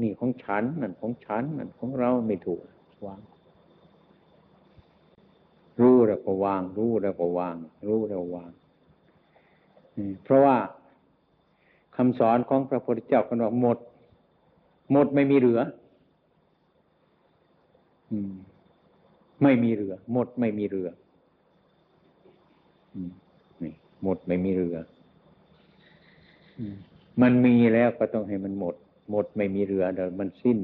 [0.00, 2.60] นี่ของฉันนั่นของฉันนั่นของเราไม่ถูก
[3.06, 3.20] วาง
[5.80, 7.56] รู้แล้วก็วาง รู้แล้วก็วาง
[7.86, 8.50] รู้แล้ววาง
[10.24, 10.56] เพราะว่า
[12.02, 13.78] คำสอนของพระพุทธเจ้าก็บอกหมด
[14.92, 15.60] หมดไม่มีเหลือ
[18.10, 18.32] อืม
[19.42, 20.88] ไม่มีเหลือ หมดไม่มีเหลือ
[23.62, 23.72] นี่
[24.02, 24.76] หมดไม่มีเหลือ
[27.22, 28.74] มันมีแล้วก็ต้องให้มันหมด
[29.10, 30.58] หมดไม่มีเหลือเดี๋ยวมันสิ้น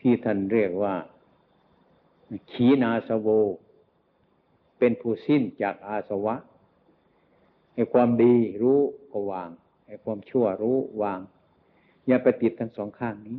[0.00, 0.94] ที่ท่านเรียกว่า
[2.50, 3.28] ขีนาสโว
[4.78, 6.36] เป็นผู้สิ้นจากอาสวะ
[7.72, 8.80] ให้ความดีรู้
[9.12, 9.50] ก็วาง
[9.86, 11.20] ให้ความชั่วรู้วาง
[12.06, 13.38] อย่าไปติดทั้งสองข้างนี้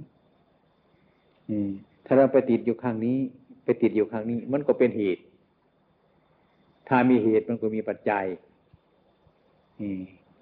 [2.06, 3.18] ถ้าเราไปติดอยู่ข้างนี้
[3.64, 5.24] ไปติดอยู่ข้างนี้ มันก็เป็นเหตุ
[6.88, 8.26] ถ้ามีเหตุมันก็มีปัจจัย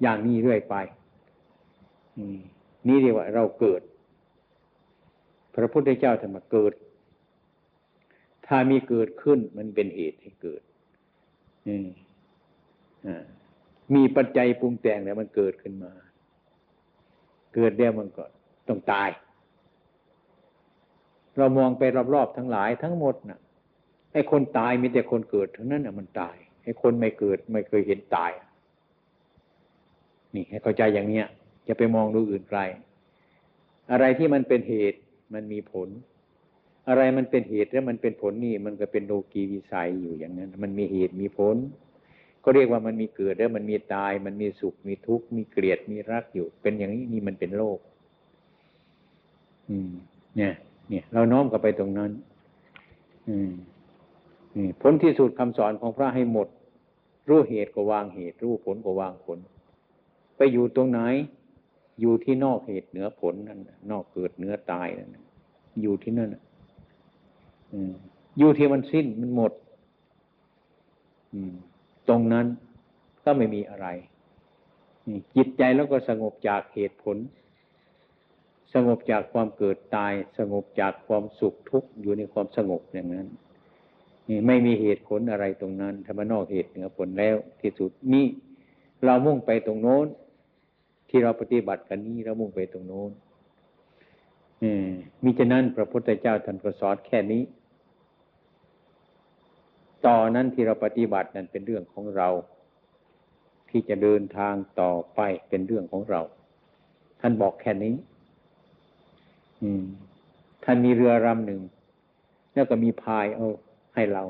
[0.01, 0.75] อย่างนี้เรื่อยไป
[2.87, 3.81] นี่เรียกว่าเราเกิด
[5.55, 6.73] พระพุทธเจ้าท่านมเกิด
[8.47, 10.61] ถ้ามีเกิดขึ้นมันเป็นเหตุให้เกิด
[11.67, 11.75] มี
[13.93, 15.91] มีปัจจัยปรุงแต่งแล้วมันเกิดขึ้นมา
[17.55, 18.23] เกิดแล้วมันก็
[18.67, 19.09] ต้องตาย
[21.37, 21.83] เรามองไป
[22.13, 23.39] รอบๆทั้งหลายทั้งหมดนะ่ะ
[24.13, 28.31] ไอ้คนตายมีแต่คนเกิดทั้งนั้นน่ะมันตายไอ้คนไม่เกิดไม่เคยเห็นตาย
[30.35, 31.25] นี่ให้เข้าใจอย่างเนี้ย
[31.67, 32.59] จะไปมองดูอื่นไกล
[33.91, 34.99] อะไรที่มันเป็นเหตุ
[35.33, 35.89] มันมีผล
[36.87, 41.55] อะไรมันเป็นเหตุแล้วมันเป็นผลนี่ มันก็เป็นโลกีวิสัยอยู่อย่างนั้น มันมีเหตุมีผล
[42.47, 47.79] ก็เรียกว่ามันมีเกิดแล้วมันมีตาย มันมีสุขมีทุกข์มีเกลียดมีรักอยู่ เป็นอย่างนี้นี่มันเป็นโลก
[49.69, 49.91] อืม
[50.37, 50.53] เนี่ย
[50.89, 52.11] เนี่ย เราน้อมกลับไปตรงนั้น
[53.29, 53.51] อืม
[54.81, 56.47] ผลที่สุดคำสอนของพระให้หมด
[57.29, 59.37] รู้เหตุก็วางเหตุ รู้ผลก็วางผล
[60.37, 60.99] ไปอยู่ตรงไหน
[62.01, 63.59] อยู่ที่นอกเหตุเหนือผลนั่น
[63.91, 65.17] นอกเกิดเหนือตายนั่น
[65.81, 66.29] อยู่ที่นั่น
[68.39, 69.51] อยู่ที่มันสิ้นมันหมด
[72.09, 72.45] ตรงนั้น
[73.23, 73.87] ก็ไม่มีอะไร
[75.35, 77.17] จิตใจแล้วก็สงบจากเหตุผล
[78.73, 83.27] สงบจากความเกิดตาย สงบจากความสุขทุกข์อยู่ในความสงบอย่างนั้น
[84.29, 88.25] นี่ไม่มีเหตุผลอะไรตรงนั้นถ้ามนอกเหตุเหนือผลแล้วที่สุดนี่
[89.05, 90.07] เรามุ่งไปตรงโน้น
[91.09, 93.11] ที่เราปฏิบัติกันนี้เรามุ่งไปตรงโน้น
[95.23, 97.43] มิฉะนั้นพระพุทธเจ้าท่านก็สอนแค่นี้
[100.07, 102.29] ต่อนั้นที่เราปฏิบัตินั้นเป็นเรื่องของเรา
[103.69, 106.21] ที่จะเดินทางต่อไปเป็นเรื่องของเรา
[107.21, 107.95] ท่านบอกแค่นี้
[109.63, 109.83] อืม
[110.63, 111.61] ท่านมีเรือลำหนึ่ง
[112.53, 113.47] แล้วก็มีพายเอา
[113.95, 114.23] ให้เรา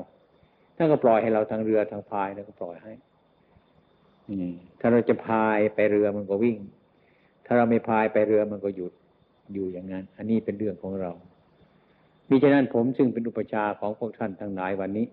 [0.76, 2.92] ท่านก็ปล่อยให้เราทางเรือทางพายแล้วก็ปล่อยให้
[4.80, 6.58] ถ้าเราจะพายไปเรือมันก็วิ่ง
[7.46, 8.92] ถ้าเราไม่พายไปเรือมันก็หยุด
[9.52, 11.12] อยู่อย่างนั้น อันนี้เป็นเรื่องของเรา
[12.28, 15.06] มิฉะนั้นผมซึ่งเป็นอุปชาของพวกท่านทั้งหลายวันนี้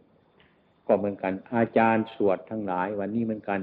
[0.88, 3.60] ก็เหมือนกัน อาจารย์สวดทั้งหลาย วันนี้เหมือนกัน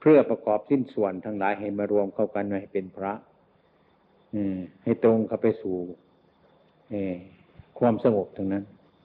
[0.00, 3.12] เพื่อประกอบสิ้นส่วนทั้งหลายให้มารวมเข้ากันให้เป็นพระ
[4.34, 5.76] อืม ให้ตรงเข้าไปสู่
[7.78, 8.64] ความสงบทั้งนั้น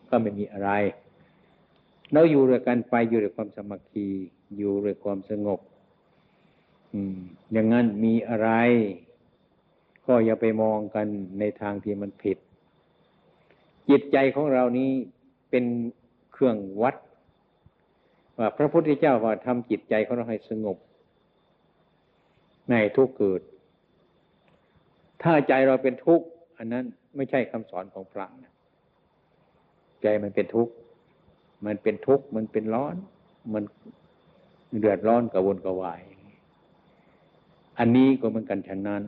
[0.10, 0.72] ก็ไม่มีอะไร
[2.14, 4.08] เราอยู่ด้วยกันไปอยู่ด้วยความสมัคคี
[4.58, 5.60] อยู่ด้วยความสงบ
[6.94, 7.18] อืม
[7.54, 8.50] อย่างนั้นมีอะไร
[10.08, 11.06] ก็อย่าไปมองกัน
[11.40, 12.38] ในทางที่มันผิด
[13.90, 14.92] จิตใจของเรานี้
[15.50, 15.66] เป็น
[16.34, 16.96] เครื่องวัด
[18.38, 20.78] ว่าพระพุทธเจ้าว่าทำจิตใจของเราให้สงบ
[22.70, 23.42] ในทุกเกิด
[25.24, 26.26] ถ้าใจเราเป็นทุกข์
[26.58, 28.54] อันนั้นไม่ใช่คำสอนของพระนะ
[30.02, 30.74] ใจมันเป็นทุกข์
[31.66, 32.96] มันเป็นทุกข์ มันเป็นร้อน
[33.54, 33.64] มัน
[34.80, 36.02] เดือดร้อนกระวนกระวาย
[37.80, 39.02] อันนี้ก็เหมือนกันฉะนั้น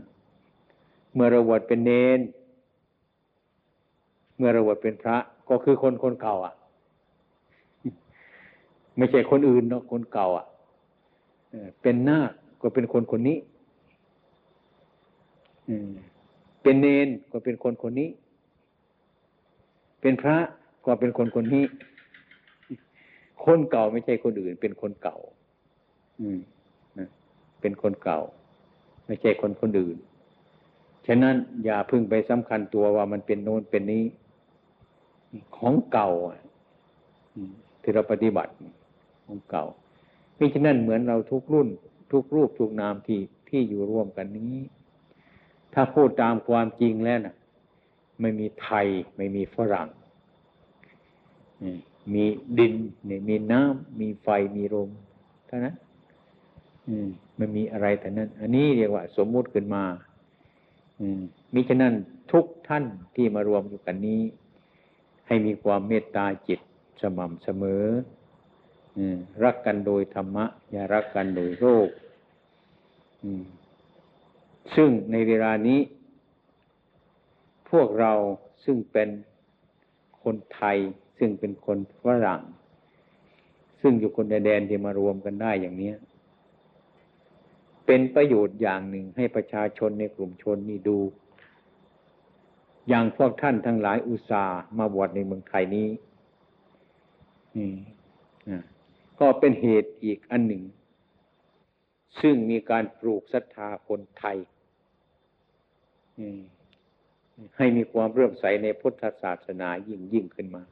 [1.14, 2.20] เมื่อเราบวชเป็นเนน
[4.38, 5.18] เมื่อเราบวชเป็นพระ
[5.50, 6.54] ก็คือคนคนเก่าอะ
[8.98, 10.46] ไม่ใช่คนอื่นเนาะคนเก่าอะ
[11.82, 12.20] เป็นน้า
[12.62, 13.38] ก็เป็นคนคนนี้
[16.64, 18.10] เป็นเนนก็เป็นคนคนนี้
[20.02, 20.38] เป็นพระ
[20.86, 21.66] ก็เป็นคนคนนี้
[23.46, 25.18] คนเก่าไม่ใช่คนอื่น เป็นคนเก่า
[26.22, 26.40] อืม
[27.00, 27.08] นะ
[27.62, 28.22] เป็นคนเก่า
[29.08, 29.98] ไม่ใช่คนคนอื่น
[31.08, 34.04] ฉะนั้นอย่าพึ่งไปสำคัญตัวว่ามันเป็นโน้นเป็นนี้
[35.58, 36.10] ของเก่า
[37.82, 38.52] ที่เราปฏิบัติ
[39.26, 39.66] ของเก่า
[40.36, 41.70] เพราะฉะนั้นเหมือนเราทุกรุ่น
[42.12, 43.20] ทุกรูปทุกนามที่
[43.50, 44.64] ที่อยู่ร่วมกันนี้
[45.74, 47.36] ถ้าพูดตามความจริงแล้วนะ
[48.22, 49.90] ไม่มีไทย ไม่มีฝรั่ง
[52.14, 52.26] มี
[52.58, 52.74] ดิน
[53.06, 54.90] เนี่ยมีน้ำมีไฟมีลม
[55.46, 55.76] เท่านั้น
[57.06, 57.08] ม
[57.40, 59.84] มันมีอะไรแต่นั้น อันนี้เรียกว่า สมมุติขึ้นมา
[61.00, 61.22] อืม
[61.54, 61.94] มิฉะนั้น
[62.32, 62.84] ทุกท่าน
[63.16, 64.22] ที่มารวมอยู่กันนี้
[65.28, 66.60] ให้มีความเมตตาจิต
[67.02, 67.86] สม่ำเสมอ
[69.44, 71.90] รักกันโดยธรรมะ อย่ารักกันโดยโรค
[74.76, 75.80] ซึ่งในเวลานี้
[77.70, 78.14] พวกเรา
[78.66, 79.10] ซึ่งเป็น
[80.24, 80.78] คนไทย
[81.18, 82.42] ซึ่งเป็นคนฝรั่ง
[83.82, 85.92] ซึ่งอยู่คนแดนที่มารวมกันได้อย่างนี้
[87.86, 90.98] เป็นประโยชน์อย่างหนึ่งให้ประชาชนในกลุ่มชนนี่ดู
[92.88, 95.88] อย่างพวกท่านทั้งหลายอุตส่าห์มาบวชในเมืองไทยนี้
[99.20, 100.64] ก็เป็นเหตุอีกอันหนึ่ง
[102.22, 104.38] ซึ่งมีการปลูกศรัทธาคนไทย
[107.58, 110.64] ให้มีความเรื่อมใสในพุทธศาสนายิ่งยิ่งขึ้นมา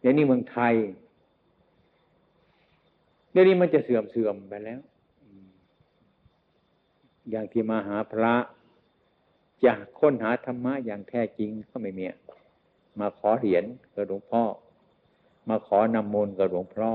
[0.00, 0.74] เดี๋ยวนี้เมืองไทย
[3.30, 4.80] เดี๋ยวนี้มันจะเสื่อมเสื่อมไปแล้ว
[7.30, 8.34] อย่างที่มาหาพระ
[9.62, 12.06] อยากค้นหาธรรมะอย่างแท้จริงก็ไม่มี
[13.00, 13.64] มาขอเหรียญ
[13.94, 14.42] กับหลวงพ่อ
[15.48, 16.90] มาขอนำมนต์กับหลวงพ่อ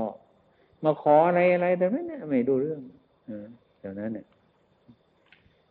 [0.84, 2.80] มาขออะไรอะไรแต่นั้นเนี่ยไม่ดูเรื่อง
[3.80, 4.26] เดี๋ยวนั้นเนี่ย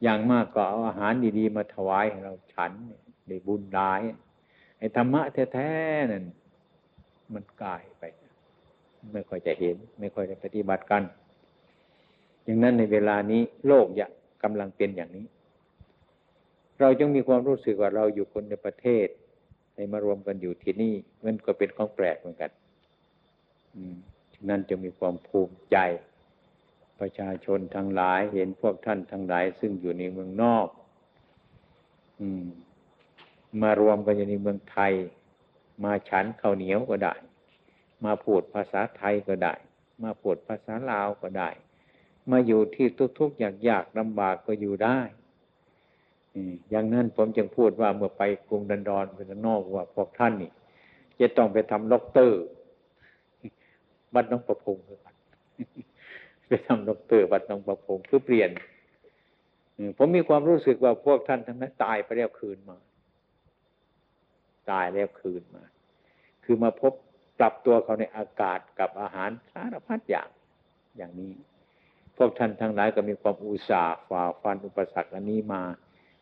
[0.04, 2.72] อย่างมากก็เอาอาหารดีๆ มาถวายเราฉัน
[3.28, 3.92] ได้บุญได้
[4.80, 5.22] ไอ้ธรรมะ
[5.54, 6.24] แท้ๆนั่น
[7.34, 8.04] มันกลายไป
[9.14, 11.04] ไม่ค่อยจะเห็น ไม่ค่อยจะปฏิบัติกัน
[12.44, 14.12] อย่างนั้นในเวลานี้โลกยาก
[14.44, 15.26] กำลังเป็นอย่างนี้
[16.80, 19.08] เราจึงมีความรู้สึกว่าเราอยู่คนในประเทศ
[19.76, 20.94] ในมารวมกันอยู่ที่นี่
[21.24, 22.52] มันก็เป็นของแปลกเหมือนกัน
[23.76, 23.98] อืม
[24.50, 25.78] นั่นจะมีความภูมิใจ
[27.00, 30.68] ประชาชนทั้งหลายเห็นพวกท่านทั้งหลาย ซึ่งอยู่ในเมืองนอก
[32.20, 32.46] อืม
[33.62, 34.94] มารวมกันอยู่ในเมืองไทย
[35.84, 37.14] มาฉันข้าวเหนียวก็ได้
[38.06, 39.54] มาพูดภาษาไทยก็ได้
[40.04, 41.50] มาพูดภาษาลาวก็ได้
[42.32, 42.88] มาอยู่ที่
[43.20, 45.00] ทุกๆอย่างยากลำบากก็อยู่ได้
[46.70, 50.52] อย่างนั้นผมจึงพูดว่าเมื่อไปกรุงดันดอนไปนอกว่าพวกท่านนี่
[51.20, 52.42] จะต้องไปทำล็อกเตอร์
[54.14, 54.84] วัดน้องประพงศ์
[56.48, 58.50] ไปทำล็อกเตอร์วัดน้องประพงศ์เพื่อเปลี่ยน
[59.98, 62.78] ผมมีความรู้สึกว่าพวกท่านทั้งนั้นตายไปแล้วคืนมา
[64.72, 65.64] ตายแล้วคืนมา
[66.44, 66.94] คือมาพบ
[67.40, 70.30] ปรับตัวเขาในอากาศกับอาหารสารพัดอย่าง
[70.98, 71.32] อย่างนี้
[72.18, 75.62] พวกท่านทั้งหลายก็มีความอุตสาห์ฝ่าฟันอุปสรรคอันนี้มา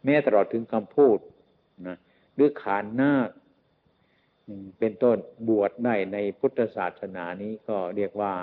[0.04, 1.18] แม้ตลอดถึงคำพูด
[1.88, 1.98] นะ
[2.36, 3.14] หรือขานหน้า
[4.80, 5.18] เป็นต้น
[5.48, 8.34] บวชได้ในพุทธศาสนานี้ก็เรียกว่า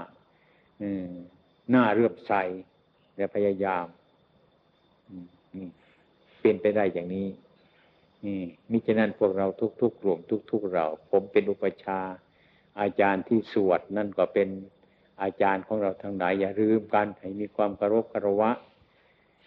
[1.74, 2.32] น้าเรื่อมใส
[3.16, 3.84] และพยายาม
[6.40, 7.28] เป็นไปได้อย่างนี้
[8.70, 9.46] มิฉะนั้นพวกเรา
[9.80, 10.18] ทุกๆกลุ่ม
[10.50, 12.00] ทุก ๆ เรา ผมเป็นอุปชา
[12.80, 14.48] อาจารย์ที่สวดนั่นก็เป็น
[15.22, 18.50] อาจารย์ของเราทั้งหลาย อย่าลืมกันให้มีความเคารพคารวะ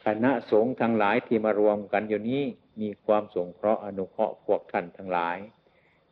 [0.06, 2.42] คณะสงฆ์ทั้งหลายที่มารวมกันอยู่นี้
[2.82, 5.38] มีความสงเคราะห์อนุเคราะห์พวกท่านทั้งหลาย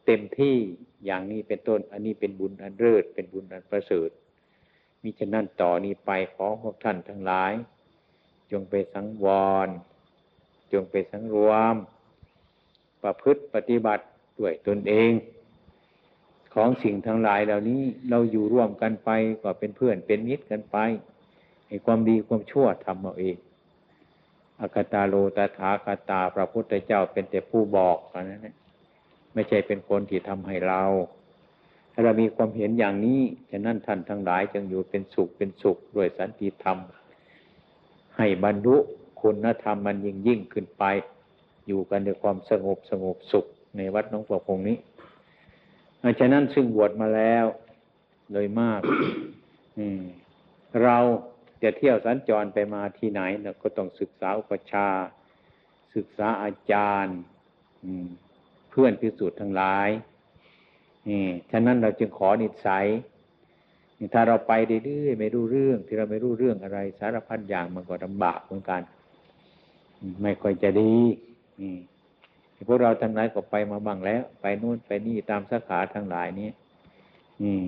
[0.05, 0.57] เต็มที่
[1.05, 4.09] อย่างนี้เป็นต้น อันนี้เป็นบุญอันเลิศเป็นบุญอันประเสริฐ
[5.01, 7.53] มิฉะนั้นต่อนี้ไปขอพวกท่านทั้งหลาย
[8.51, 9.25] จงไปสังว
[9.65, 9.67] ร
[10.73, 11.75] จงไปสังรวม
[13.03, 14.05] ประพฤติปฏิบัติ
[14.39, 15.11] ด้วยตนเอง
[16.53, 19.09] ของสิ่งทั้งหลายเหล่านี้เราอยู่ร่วมกันไป
[19.43, 20.77] ก็เป็นเพื่อนเป็นมิตรกันไป
[21.67, 23.37] ให้ความดีความชั่วทำเอาเอง
[24.59, 27.97] อากตาโลตถาคาตาพระพุทธเจ้าเป็นแต่ผู้บอก
[28.29, 28.55] นั้นนะ
[29.33, 30.83] ไม่ใช่เป็นคนที่ทำให้เรา
[31.93, 33.21] ถ้าเรามีความเห็นอย่างนี้
[33.51, 36.77] ฉะนั้นท่านทั้งหลายจึงอยู่เป็นสุขเป็นสุขด้วยสันติธรรม
[38.17, 38.75] ให้บรรลุ
[39.21, 40.83] คุณธรรมมันยิ่งยิ่งขึ้นไป
[41.67, 43.45] อยู่กันด้วยความสงบสงบสุข
[43.77, 44.77] ในวัดน้องประพงนี้
[46.19, 47.45] ฉะนั้นซึ่งบวชมาแล้ว
[48.31, 48.81] โดยมาก
[50.83, 50.97] เรา
[51.63, 54.87] จะเที่ยวสัญจรไปมาที่ไหนเราก็ต้องศึกษาอุปชา
[55.95, 57.17] ศึกษาอาจารย์
[58.71, 59.89] เพื่อนพิสูจน์ทั้งหลาย
[61.09, 62.85] นี่ฉะนั้นเราจึงขอนิสัย
[64.13, 64.53] ถ้าเราไป
[64.85, 68.81] เรื่อยๆไม่รู้เรื่อง ที่เราไม่รู้เรื่องอะไร สารพัดอย่างมันก็ลำบากเหมือนกัน
[70.21, 70.95] ไม่ค่อยจะดี
[72.67, 76.49] พวกเราทั้งหลายก็ไปมาบ้างแล้ว ไปนู่นไปนี่ตามสาขาทั้งหลายนี้
[77.41, 77.65] อืม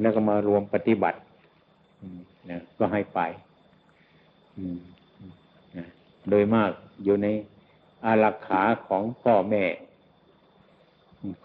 [0.00, 1.18] แล้วก็มารวมปฏิบัติ
[2.50, 3.20] นะก็ให้ไป
[6.28, 6.70] โดยมาก
[7.04, 7.26] อยู่ใน
[8.04, 9.62] อารักขาของพ่อแม่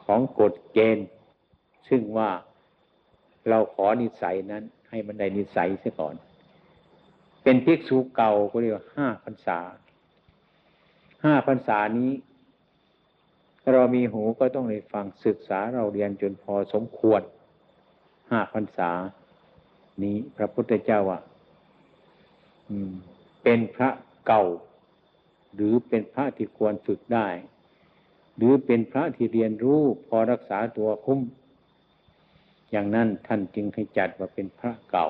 [0.04, 1.08] ของกฎเกณฑ์
[1.90, 2.32] ซึ่งว่า
[3.50, 6.16] เราขอนิสัยนั้น ให้มันได้นิสัยเสียก่อน
[7.44, 9.60] เป็นภิกษุเก่าก็เรียกว่าห้าพรรษา
[11.24, 12.12] ห้าพรรษานี้
[13.74, 17.22] เรามีหูก็ต้องได้ฟังศึกษาเราเรียนจนพอสมควร
[18.30, 18.92] ห้าพรรษา
[20.04, 21.22] นี้พระพุทธเจ้าอะ
[23.44, 23.90] เป็นพระ
[24.28, 24.44] เก่า
[25.56, 27.28] หรือเป็นพระที่ควรฝึกได้
[28.40, 31.22] หรือเป็นพระที่เรียนรู้พอรักษาตัวคุ้ม
[32.72, 35.08] อย่างนั้นท่านจึงให้จัดว่าเป็นพระเก่า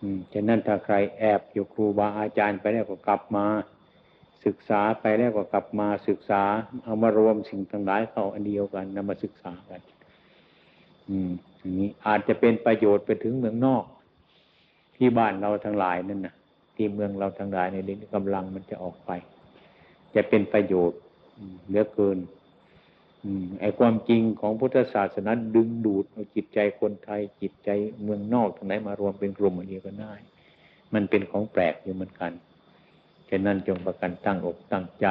[0.00, 3.46] อืมฉะนั้นถ้าใครแอบอยู่ครูบาอาจารย์ไปแล้วก็กลับมา
[4.44, 6.42] ศึกษาไปแล้วก็กลับมาศึกษา
[6.82, 9.80] เอามารวมสิ่งทั้งหลายเข้าอันเดียวกันนำมาศึกษากัน
[11.08, 11.30] อืม
[11.78, 13.84] นี้อาจจะเป็นประโยชน์ไปถึงเมืองนอก
[14.96, 16.34] ที่บ้านเราทั้งหลายนั่นนะ
[16.76, 19.10] ที่เมืองเราทั้งหลายในนี้กำลังมันจะออกไป
[20.14, 20.98] จะเป็นประโยชน์
[21.68, 22.18] เหลือเกิน
[23.24, 23.26] อ
[23.60, 27.70] ไอความจริงของพุทธศาสนาดึงดูดเอาจิตใจคนไทยจิตใจ
[28.02, 30.14] เมืองนอกทั้งไหนมารวมเป็นกลุ่มอันเดียวกันได้
[30.94, 32.32] มันเป็นของแปลกอยู่เหมือนกัน
[33.30, 35.06] ฉะนั้นจงประกันตั้งอกตั้งใจ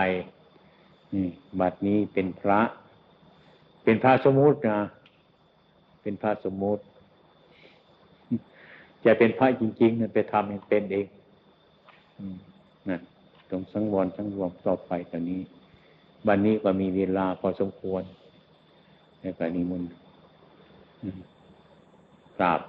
[1.13, 1.27] นี่
[1.59, 2.59] บัดนี้เป็นพระ
[3.83, 4.79] เป็นพระสมมุตินะ
[6.01, 6.83] เป็นพระสมมุติ
[9.05, 11.07] จะเป็นพระจริง ๆ นั่นไปทำให้เป็นเอง
[12.89, 13.01] นั่น
[13.49, 15.41] ต้องสังวรสังรวมต่อไปตอนนี้
[16.27, 18.03] วันนี้ก็มีเวลาพอสมควร
[19.21, 19.89] ในการนิมนต์
[22.39, 22.61] กราบ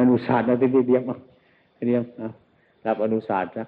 [0.00, 2.02] อนุศาสตร์เราจะเรียมเรียม
[2.86, 3.66] รับอนุศาสตร์นะ